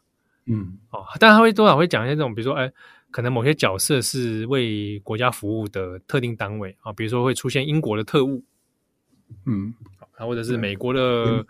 [0.45, 2.71] 嗯，哦，但他会多少会讲一些这种，比如说，哎，
[3.11, 8.45] 可能某些角色是为国家服务的特定单位啊，比如说会出现英国的特务，
[9.47, 9.73] 嗯，
[10.19, 11.47] 啊或者是美国的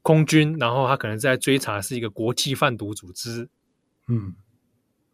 [0.00, 3.46] 空军，然后他可能在追查是一个国际贩毒组织，
[4.10, 4.34] 嗯，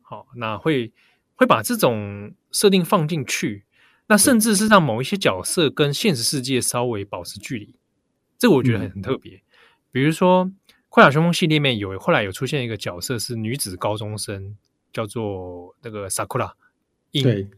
[0.02, 0.92] 好，那会
[1.34, 3.64] 会把这种设定放进去。
[4.08, 7.74] 那甚至是让某一些角色跟现实世界稍微保持距离，
[8.38, 9.34] 这我觉得很很特别。
[9.36, 9.42] 嗯、
[9.90, 10.46] 比如说
[10.88, 14.56] 《快打旋风》系列面有后来有出现一个角色是女子高中生，
[14.92, 16.52] 叫做那个 Sakura。
[17.10, 17.48] 对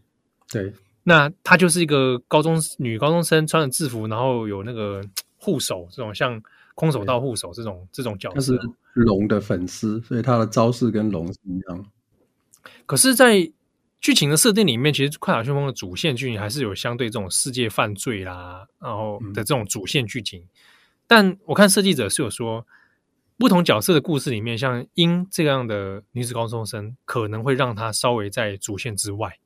[0.49, 0.72] 对，
[1.03, 5.03] 那她就是一个高中女高中生，穿着制服，然后有那个
[5.39, 6.43] 护手这种像
[6.74, 8.57] 空手道护手这种这种角色。
[8.57, 11.86] 他是龙的粉丝，所以他的招式跟龙是一样。
[12.84, 13.51] 可是，在
[14.01, 20.41] 剧情的设定里面，其实《快打旋风》的主线剧情还是有相对这种世界犯罪啦，然后的这种主线剧情。
[20.43, 20.49] 嗯、
[21.07, 22.64] 但我看设计者是有说，
[23.36, 29.36] 不同角色的故事里面，像英这样的女子高中生，可能会让她稍微在主线之外，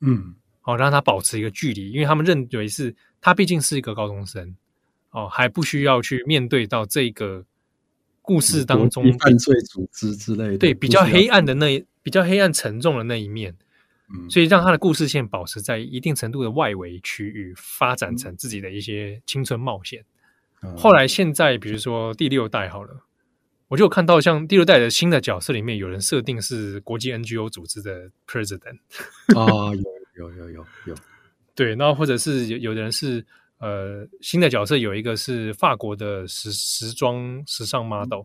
[0.00, 4.56] 嗯，好、哦、让她保持一个距离，因为他们认为是她毕竟是一个高中生，
[5.10, 7.44] 哦，还不需要去面对到这个
[8.22, 13.54] 故事当中犯罪组织之类的，对比较黑暗的那比较黑暗沉重的那一面。
[14.28, 20.04] 所以让他的故事线保持在一定程度的外围区域，发展成自己的一些青春冒险。
[20.62, 23.04] 嗯、后来现在，比如说第六代好了，
[23.68, 28.80] 我就有看到像第六代的新的角色里面，有人设定是国际 NGO 组织的 President
[29.28, 29.72] 啊，
[30.16, 30.94] 有有有有有，
[31.54, 33.24] 对，然后或者是有有的人是
[33.60, 38.24] 呃新的角色，有一个是法国的时时装时尚 model，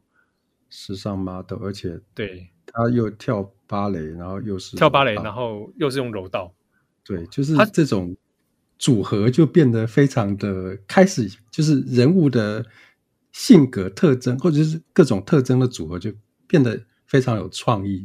[0.69, 2.49] 时尚 model，而且对。
[2.77, 6.53] 他又跳芭蕾，然后又是跳芭蕾，然后又是用柔道，
[7.05, 8.17] 对，就是他这种
[8.77, 12.65] 组合就变得非常的开始，就是人物的
[13.31, 16.11] 性格特征或者是各种特征的组合就
[16.47, 18.03] 变得非常有创意。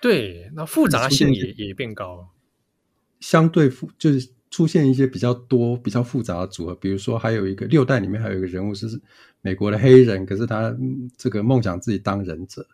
[0.00, 2.30] 对，那复杂性也也变高，
[3.20, 8.86] 相对复就是出现一些比较多、比较复杂的组合，比如说还有一个六代里面还有一个人物是
[9.40, 10.72] 美国的黑人，可是他
[11.16, 12.64] 这个梦想自己当忍者。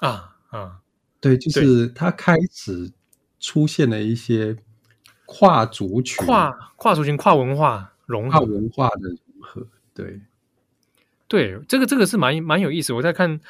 [0.00, 0.80] 啊啊，
[1.20, 2.90] 对，就是他开始
[3.38, 4.56] 出现了一些
[5.26, 9.68] 跨族群、跨跨族群、跨文化融合、跨文化的融合。
[9.94, 10.20] 对，
[11.28, 12.92] 对，这个这个是蛮蛮有意思。
[12.92, 13.40] 我在看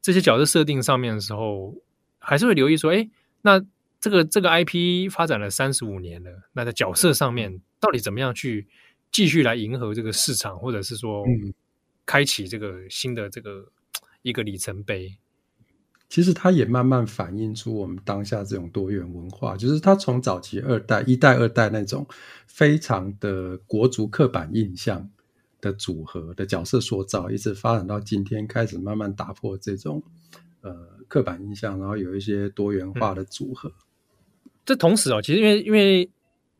[0.00, 1.74] 这些角色设定上面的时候，
[2.18, 3.10] 还是会留意说，哎，
[3.42, 3.62] 那
[4.00, 8.66] 这个这个 IP 发展了三十五年了，那在角色上面到底怎么样去
[9.12, 11.24] 继续来迎合这个市场，或者是说，
[12.06, 13.70] 开启这个新的这个
[14.22, 15.18] 一个里程碑？
[16.08, 22.04] 其实它也慢慢反映出我们当下这种多元文化，就是它从早期二代、一代、二代那种
[22.48, 25.08] 非常的国足刻板印象
[25.60, 30.02] 的组合的角色塑造，一直发展到今天，开始慢慢打破这种
[30.62, 30.74] 呃
[31.06, 33.68] 刻板印象，然后有一些多元化的组合。
[33.68, 33.74] 嗯、
[34.64, 36.08] 这同时哦，其实因为因为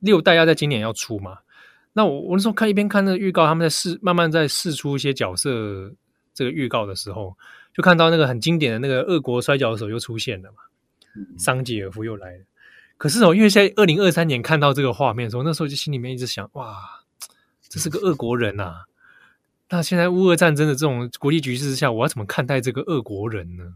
[0.01, 1.39] 六代要在今年要出嘛，
[1.93, 5.93] 那我我那时候看一边看那个预告，他们在试慢慢在试出一些角色
[6.35, 7.37] 这个预告的时候。
[7.73, 10.57] 就看到那个很经典的那个俄国摔跤手又出现了嘛，
[11.39, 12.45] 桑吉尔夫又来了。
[12.97, 16.77] 可是哦，因为在二零二三年看到这个画面的时候，那时候就心里面一直想：哇，
[17.69, 18.83] 这是个俄国人呐！
[19.69, 23.73] 那现在乌俄战争的这种国际局势之下，我要怎么看待这个俄国人呢？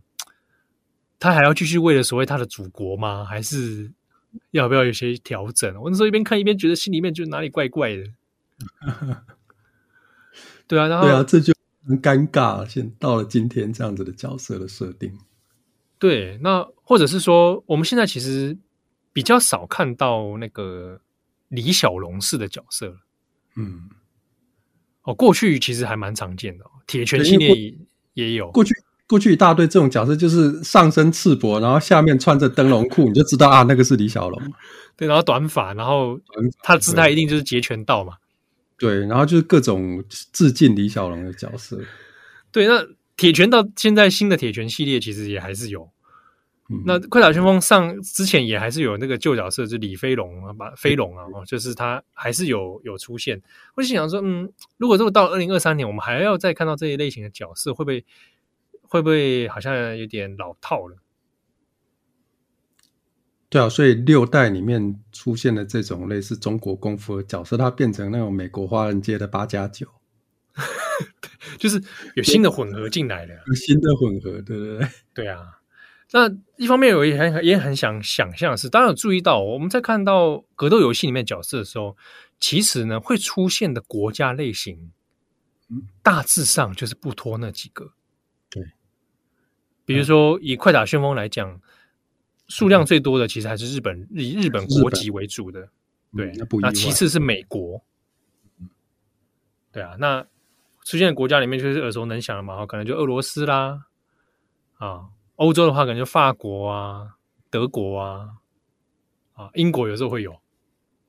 [1.21, 3.25] 他还要继续为了所谓他的祖国吗？
[3.25, 3.89] 还是
[4.51, 5.75] 要不要有些调整？
[5.81, 8.05] 我那时候一边看一边觉得心里面就哪里怪怪的。
[10.67, 11.53] 对啊，然后对啊，这就。
[11.87, 15.19] 很尴尬，现到了今天这样子的角色的设定，
[15.99, 18.57] 对，那或者是说，我们现在其实
[19.13, 20.99] 比较少看到那个
[21.49, 22.97] 李小龙式的角色了。
[23.57, 23.91] 嗯，
[25.03, 27.77] 哦，过去其实还蛮常见的，铁拳系列
[28.15, 28.51] 也有。
[28.51, 28.75] 过去
[29.15, 34.43] 过去一大堆这种角色，就是上身赤膊，然后下面穿着灯笼裤，你就知道啊，那个是李小龙。
[34.97, 36.19] 对，然后短发，然后
[36.65, 38.15] 他的姿态一定就是截拳道嘛。
[38.77, 40.03] 对，然后就是各种
[40.33, 41.79] 致敬李小龙的角色。
[42.51, 42.85] 对，那
[43.17, 45.89] 铁拳到现在新的铁拳系列其实也还是有。
[46.71, 53.41] 嗯、那快打旋风上之前也还是有那个旧角色，就李飞龙啊，把飞龙啊，就是他还是有有出现。
[53.77, 58.05] 我就想说，嗯，如果如果到二零二三年，我们还要再看到这一类型的角色，会不会
[58.89, 60.97] 会不会好像有点老套了？
[63.49, 69.87] 对啊，所以六代里面出现的这种类似中国功夫的角色，它变成那种美国华人街的八加九，
[71.57, 71.81] 就是
[72.17, 74.89] 有新的混合进来了，有新的混合，对不对，对？
[75.15, 75.61] 对啊，
[76.11, 81.97] 那一方面我也很也很想想象的是，当然有注意到我们在看到格斗游戏里面角色的时候，
[82.41, 84.91] 其实呢会出现的国家类型，
[86.03, 87.93] 大致上就是不脱那几个。
[89.85, 91.61] 对，比如说以快打旋风来讲。
[92.47, 95.67] 数量最多的其实还是日本，以日本国籍为主的，
[96.15, 97.19] 对，那不，那其次是。
[97.19, 97.83] 美国，
[99.73, 100.23] 对啊，那
[100.85, 103.87] 出现的国家里面就是耳熟能详的嘛，可能就俄罗斯啦，
[104.75, 107.17] 啊，欧洲的话可能就法国啊、
[107.49, 108.29] 德国啊，
[109.33, 110.39] 啊，英国有时候会有，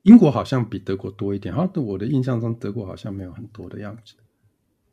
[0.04, 4.16] 英国好像比德国多一点，好像我的印象中德国好像没有很多的样子，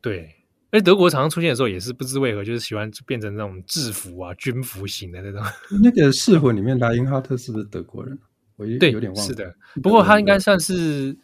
[0.01, 0.42] 对。
[0.73, 5.43] 哎，德国常常出现的时候，也是不知为何，就是喜欢变成那种制服啊、军服型的那种。
[5.83, 8.19] 那个《噬魂》里面，莱因哈特是不是德国人？
[8.57, 9.23] 我有点忘了。
[9.23, 11.15] 是的，不过他应该算是，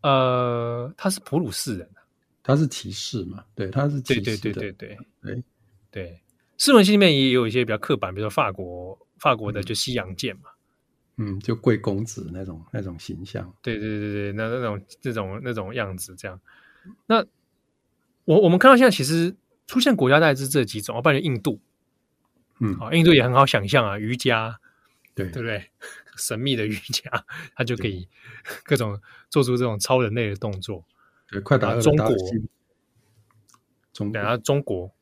[0.00, 1.86] 呃，他是普鲁士人，
[2.42, 3.44] 他是骑士嘛？
[3.54, 4.20] 对，他是骑士。
[4.22, 5.44] 对对对对对对
[5.90, 6.06] 对。
[6.56, 10.44] 《噬魂》系里面也有一些比较刻板，比如说法国法国的就西洋剑嘛，
[11.18, 13.54] 嗯，就贵公子那种那种形象。
[13.60, 16.40] 对对对对，那那种这种那种样子，这样
[17.04, 17.22] 那。
[18.24, 19.34] 我我们看到现在其实
[19.66, 21.60] 出现国家大概是这几种，我发现印度，
[22.60, 24.58] 嗯，啊，印度也很好想象啊，瑜伽，
[25.14, 25.70] 对对不对？
[26.16, 28.06] 神秘的瑜伽，它就可以
[28.64, 29.00] 各种
[29.30, 30.84] 做出这种超人类的动作。
[31.30, 32.14] 对，快打中国，
[33.92, 34.92] 中，然后中国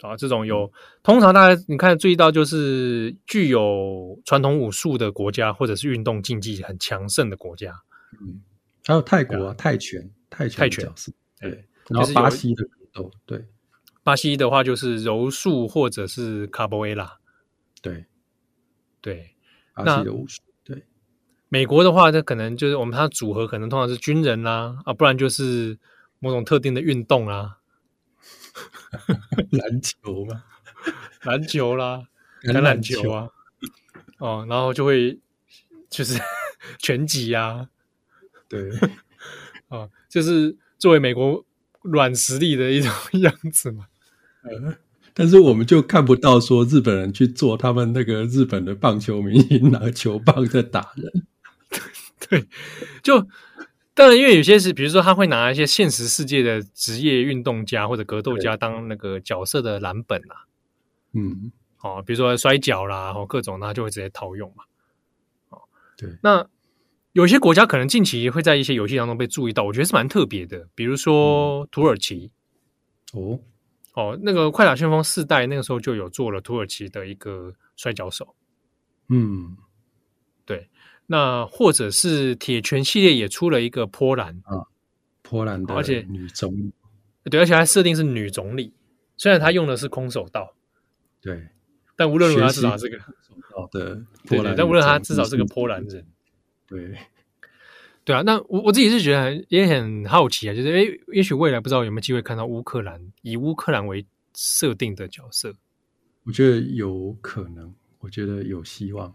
[0.00, 7.74] 啊，这种有通常大家你看注意到就是具有传统武术的国家，或者是运动竞技很强盛的国家，
[8.20, 8.40] 嗯，
[8.86, 10.92] 还有泰国泰拳，泰拳，泰拳，
[11.40, 11.64] 对。
[11.90, 13.44] 然后巴西的格斗，对，
[14.04, 17.18] 巴西的话就是柔术或者是卡波维拉，
[17.82, 18.06] 对，
[19.00, 19.34] 对，
[19.74, 20.84] 巴西的武术，对。
[21.48, 25.76] 美国的话，它可能就是我们它组合可能通常是军人啦，啊，不然就是
[26.20, 27.58] 某种特定的运动啦，
[29.50, 30.44] 篮球嘛，
[31.22, 32.06] 篮球啦，
[32.46, 33.28] 橄榄球啊，
[34.18, 35.18] 哦，然后就会
[35.88, 36.16] 就是
[36.78, 37.68] 拳击啊，
[38.48, 38.70] 对，
[39.66, 41.44] 啊，就是作为美国。
[41.82, 43.86] 软实力的一种 样子嘛，
[44.42, 44.76] 嗯，
[45.14, 51.26] 但是我们就看不到说日本人去做他们那个日本的棒球明星拿球棒在打人，
[52.28, 52.46] 对，
[53.02, 53.26] 就
[53.94, 60.46] 当然因为有些是，比如说他会拿一些现实世界的职业运动家或者格斗家当那个角色的蓝本啊，
[61.12, 61.50] 嗯，
[61.80, 64.64] 哦，比如说摔跤啦，或各种，那就会直接套用嘛，
[65.48, 65.62] 哦，
[65.96, 66.46] 对，那。
[67.12, 70.68] 有些国家可能近期会在一些游戏当中被注意到，我觉得是蛮特别的。
[70.74, 72.30] 比如说土耳其，
[73.12, 73.40] 哦
[73.94, 78.36] 哦，那个快打旋风四代那个时候就有做了土耳其的一个摔跤手，
[79.08, 79.56] 嗯，
[80.44, 80.70] 对，
[81.06, 84.66] 那或者是铁拳系列也出了一个波兰啊，
[85.22, 86.72] 波兰的，而且女总理，
[87.24, 88.72] 对，而且还设定是女总理，
[89.16, 90.54] 虽然她用的是空手道，
[91.20, 91.48] 对，
[91.96, 92.96] 但无论如何，至少这个
[93.56, 93.82] 哦，对
[94.28, 96.06] 波兰，但无论他至少是个波兰人，
[96.70, 96.96] 对。
[98.02, 104.04] 对啊，那我我自己是觉得也很好奇啊，就是诶，也许未来不知道有没有机会看到乌克兰以乌克兰为
[104.34, 105.54] 设定的角色，
[106.24, 109.14] 我觉得有可能，我觉得有希望。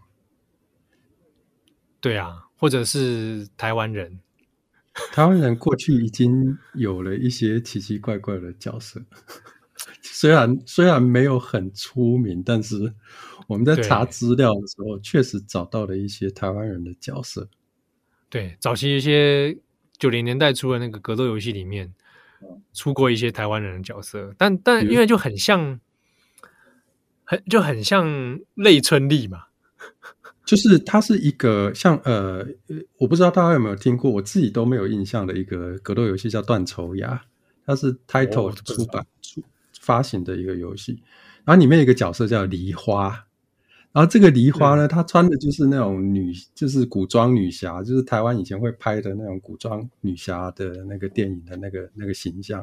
[2.00, 4.20] 对啊，或者是台湾人，
[5.12, 9.04] 台湾人过去已经有了一些奇奇怪怪的角色，
[10.04, 12.94] 虽然虽然没有很出名，但是
[13.48, 17.48] 我们在查资料的时候，确实找到了一些台湾人的角色。
[18.28, 19.56] 对，早期一些
[19.98, 21.94] 九零年代出的那个格斗游戏里面，
[22.74, 25.80] 出过一些台湾人的角色，但但因为就很像，
[27.24, 29.44] 很就很像内村立嘛，
[30.44, 32.46] 就是它是一个像呃，
[32.98, 37.22] 我不知道大家有没有听过，我自己都没有印象的一个格斗游戏叫断愁崖，
[37.66, 39.44] 它是 Title 出版出
[39.80, 41.04] 发行的一个游戏，
[41.46, 43.28] 然后里面有一个角色叫梨花。
[43.96, 52.60] 然后这个梨花呢，她穿的就是那种女，就是古装女侠，就是台湾以前会拍的那种古装女侠的那个电影的那个那个形象。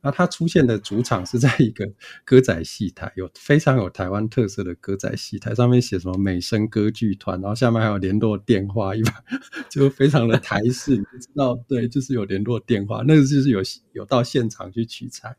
[0.00, 1.84] 然后她出现的主场是在一个
[2.24, 9.12] 歌仔戏台，有非常有台湾特色的歌仔戏台，上面写什么美声歌剧团，然后下面还有联络电话，一般
[9.68, 11.56] 就非常的台式，你知道？
[11.66, 13.60] 对，就是有联络电话，那个就是有
[13.92, 15.36] 有到现场去取材。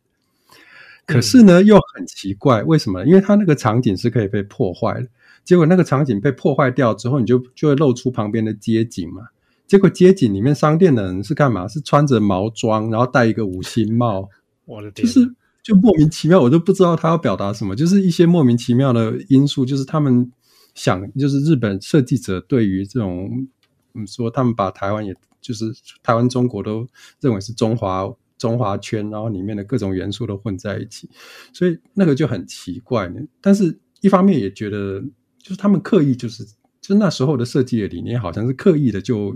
[1.05, 3.05] 可是呢，又很奇怪，为什么？
[3.05, 5.07] 因为它那个场景是可以被破坏的。
[5.43, 9.23] 结果那个场景被破坏掉之后，你就就会露出旁边的街景嘛。
[9.67, 11.67] 结果街景里面商店的人是干嘛？
[11.67, 14.29] 是穿着毛装，然后戴一个五星帽。
[14.65, 15.33] 我的天，就是
[15.63, 20.31] 就莫名其妙，我都不知道他要表达什么，就是一些莫名其妙的因素，就是他们
[20.75, 23.47] 想，就是日本设计者对于这种，
[23.93, 25.73] 嗯，说他们把台湾也就是
[26.03, 26.87] 台湾中国都
[27.19, 28.07] 认为是中华
[28.41, 31.09] 中华圈，然后里面的各种元素都混在一起，
[31.53, 33.21] 所以那个就很奇怪呢。
[33.39, 35.03] 但是一方面也觉得。
[35.43, 36.45] 就是他们刻意，就是
[36.79, 39.35] 就那时候的设计的理念，好像是刻意的，就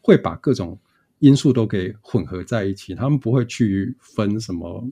[0.00, 0.80] 会把各种
[1.18, 2.94] 因素都给混合在一起。
[2.94, 4.82] 他们不会去分什么，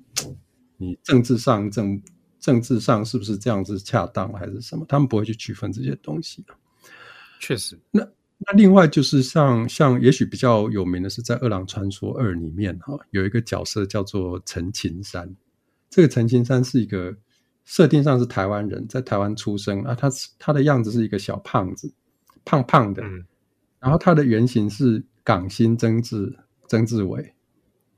[0.77, 1.99] 你政治上政
[2.39, 4.85] 政治上是不是这样子恰当，还是什么？
[4.87, 6.45] 他们不会去区分这些东西。
[7.41, 8.07] 确实，那
[8.41, 15.35] 那另外就是像像，也许比较有名的是在《饿狼传说二》里面哈，有一个角色叫做陈情山。
[15.89, 17.17] 这个陈情山是一个。
[17.67, 20.11] 设定上是台湾人，在台湾出生啊，他
[20.41, 21.93] 他的样子是一个小胖子，
[22.45, 23.25] 胖胖的，嗯、
[23.79, 26.37] 然后他的原型是港星曾志
[26.67, 27.33] 曾志伟，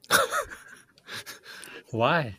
[1.91, 2.35] Why？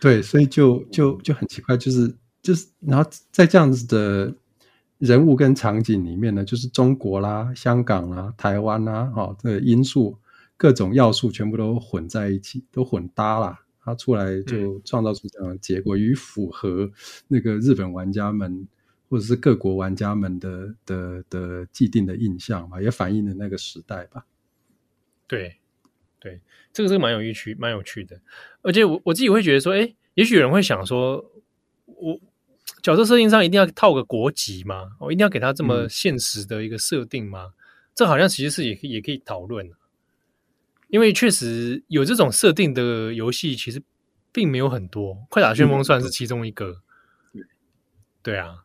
[0.00, 4.34] 对，所以就就就很奇怪，就是就是，然后在这样子的
[5.02, 10.16] 人物跟场景里面呢，就是中国啦、香港啦、台湾啦，哦，这个因素
[10.56, 13.64] 各种要素全部都混在一起，都混搭啦。
[13.84, 16.88] 它出来就创造出这样的结果，与、嗯、符合
[17.26, 18.68] 那个日本玩家们
[19.08, 24.24] 或者是各国玩家们的的的既定的印象吧，也反映了那个时代吧。
[25.26, 25.56] 对，
[26.20, 26.40] 对，
[26.72, 28.20] 这个是蛮有趣、蛮有趣的。
[28.62, 31.28] 而且我我自己会觉得说，哎，也许有人会想说，
[31.86, 32.20] 我
[32.82, 34.92] 角色设定上一定要套个国籍吗？
[34.98, 37.46] 我一定要给他这么现实的一个设定吗？
[37.46, 37.54] 嗯、
[37.94, 39.70] 这好像其实是也也可以讨论。
[40.88, 43.82] 因为确实有这种设定的游戏，其实
[44.30, 45.16] 并没有很多。
[45.30, 46.82] 快打旋风算是其中一个。
[47.32, 47.42] 对，
[48.22, 48.64] 对啊。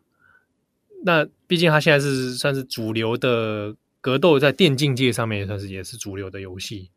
[1.06, 6.90] 那毕竟它现在是算是主流的格斗，在电竞界上面也算是也是主流的游戏。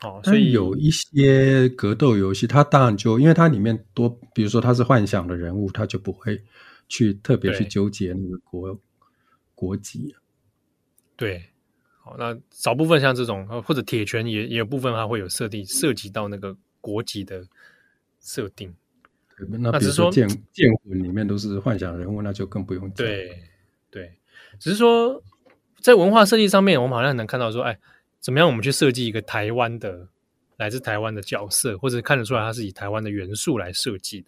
[0.00, 0.10] 对。
[0.10, 6.42] 哦，所以有一些格斗游戏，它当然就因为它里面多，比如说它是幻想的人物，它就不会
[6.88, 8.80] 去特别去纠结那个国
[9.54, 10.14] 国籍。
[11.16, 11.42] 对。
[11.98, 17.44] 好，那少部分像这种，或者铁拳也也有部分它会有设定涉及到那个国籍的
[18.20, 18.72] 设定。
[19.48, 23.04] 那比如说剑剑魂里面都是幻想人物，那就更不用讲。
[23.04, 23.42] 对
[23.90, 24.12] 对，
[24.60, 25.20] 只是说
[25.80, 27.76] 在文化设计上面，我们好像能看到说，哎，
[28.26, 30.08] 怎么样我们去设计一个台湾的
[30.56, 34.26] 来自台湾的角色，或者看得出来它是以台湾的元素来设计的。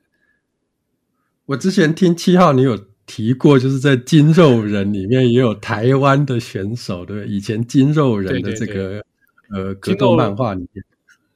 [1.46, 2.78] 我之前听七号你有。
[3.10, 7.26] 提过，就是在金肉人里面也有台湾的选手，对不对？
[7.26, 9.02] 以前金肉人的这个对对对
[9.48, 10.84] 呃格斗漫画里面，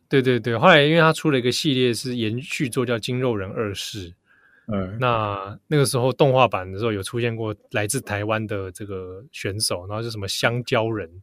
[0.07, 0.55] 对对对。
[0.59, 4.11] 后来因为他出了一个系列是延续作，叫《金肉人二世》。
[4.67, 11.23] 嗯，那那个时候动画版的时候有出现过来自台湾的这个选手，然后是什么香蕉人、香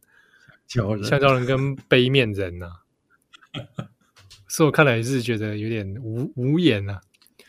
[0.70, 3.90] 蕉人、香蕉人跟杯面人呐、啊，
[4.46, 7.00] 所以我看来也是觉得有点无无言呐、啊，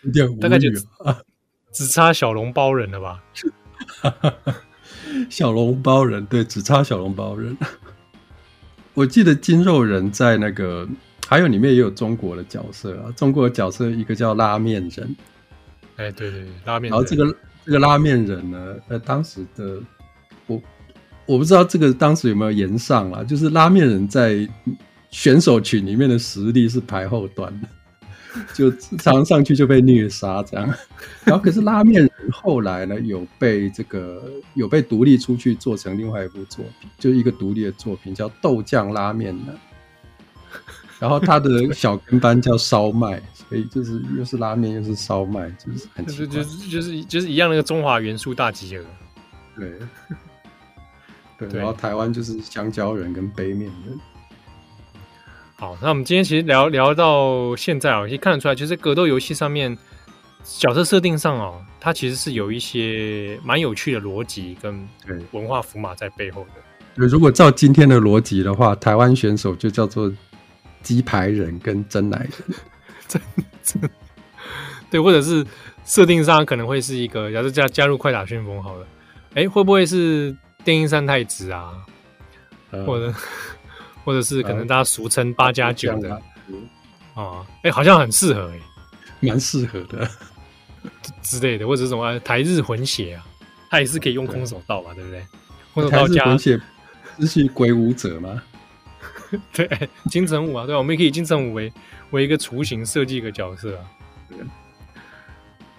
[0.01, 1.21] 有点无语啊。
[1.71, 3.23] 只差小笼包人了吧？
[5.29, 7.55] 小笼包人，对，只差小笼包人。
[8.93, 10.89] 我记得金肉人在那个，
[11.27, 15.15] 还有里面也有中国的角色啊，中国的角色一个叫拉面人，
[15.95, 16.91] 哎、欸，对对对，拉面人。
[16.91, 19.83] 然后这个这个拉面人呢，在，当时的我
[21.25, 24.47] 我不知道这个当时有没有延上啊，就是拉面人在
[25.09, 27.67] 选手群里面的实力是排后端的。
[28.55, 30.65] 就常常上去就被虐杀这样，
[31.25, 39.51] 然后可是拉面人后来呢，有被这个有被独立出去做成另外一部作品，就一个独立的作品叫豆酱拉面呢。
[40.97, 46.25] 然后他的小跟班叫烧麦，所以就是又是拉面又是烧麦，就是很就是
[46.69, 48.85] 就是就是一样那个中华元素大集合。
[49.57, 49.77] 对，
[51.49, 53.99] 对，然后台湾就是香蕉人跟杯面人。
[55.55, 59.77] 好，那我们今天其实聊聊到现在啊，可以看得出来，就是格斗游戏上面
[60.43, 64.87] 角色设定上哦，它其实是有一些蛮有趣的逻辑跟
[65.31, 66.61] 文化符码在背后的。
[66.95, 70.11] 如果照今天的逻辑的话，台湾选手就叫做
[70.81, 72.57] 鸡排人跟真奶人，
[73.07, 73.21] 真
[73.61, 73.89] 真。
[74.89, 75.45] 对，或者是
[75.85, 78.87] 设定上可能会是一个，假设加加入快打旋风好了，
[79.35, 81.73] 哎，会不会是电音三太子啊，
[82.71, 83.13] 嗯、或者？
[84.03, 86.11] 或者是可能大家俗称八加九的
[87.13, 88.59] 啊，哎、欸，好像很适合哎、
[89.21, 90.09] 欸，蛮适合的
[91.21, 93.23] 之类的，或者是什么台日混血啊，
[93.69, 95.23] 他也是可以用空手道嘛，对不对？
[95.75, 96.59] 空手道加混血
[97.19, 98.41] 是是鬼武者吗？
[99.53, 99.69] 对，
[100.09, 101.71] 金城武啊，对，我们也可以金城武为
[102.09, 103.85] 为一个雏形设计一个角色啊。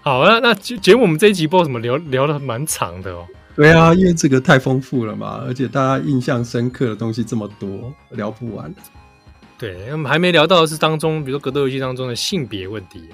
[0.03, 3.27] 好啊，那节节目我们这一集不知道怎么聊聊的蛮长的哦。
[3.55, 8.75] 对啊，因为这个太丰富了嘛，而且大家印象深刻的东西这么多，聊不完。
[9.59, 13.09] 对，我们还没聊到的是当中，比如说格斗游戏当中的性别问题。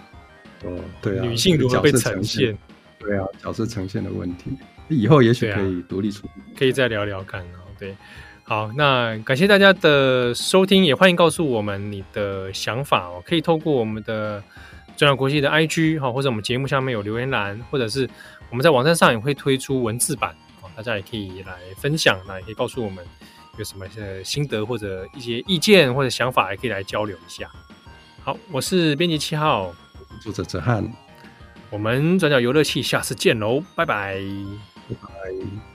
[0.65, 2.57] 哦，对啊，女性如何被呈现？
[3.01, 4.53] 对啊，角色呈现的问题，
[4.89, 7.67] 以后也许可以独立出、啊，可以再聊聊看哦。
[7.77, 7.97] 对，
[8.45, 14.43] 好，那感谢大家的收听，也欢迎告诉我们你的想法哦，可以透过我们的
[14.97, 18.09] 转角国际的 IG 哈，或者我们节目下面有留言栏，或者是。
[18.51, 20.35] 我们在网站上也会推出文字版，
[20.77, 23.05] 大家也可以来分享，那也可以告诉我们
[23.57, 23.87] 有什么
[24.25, 27.51] 心得或者一些意见或者想法，也可以来交流一下。
[28.23, 29.75] 好，我是编辑七号，
[30.21, 30.91] 作者哲翰，
[31.71, 34.19] 我们转角游乐器下次见喽，拜拜，
[34.89, 35.68] 拜拜。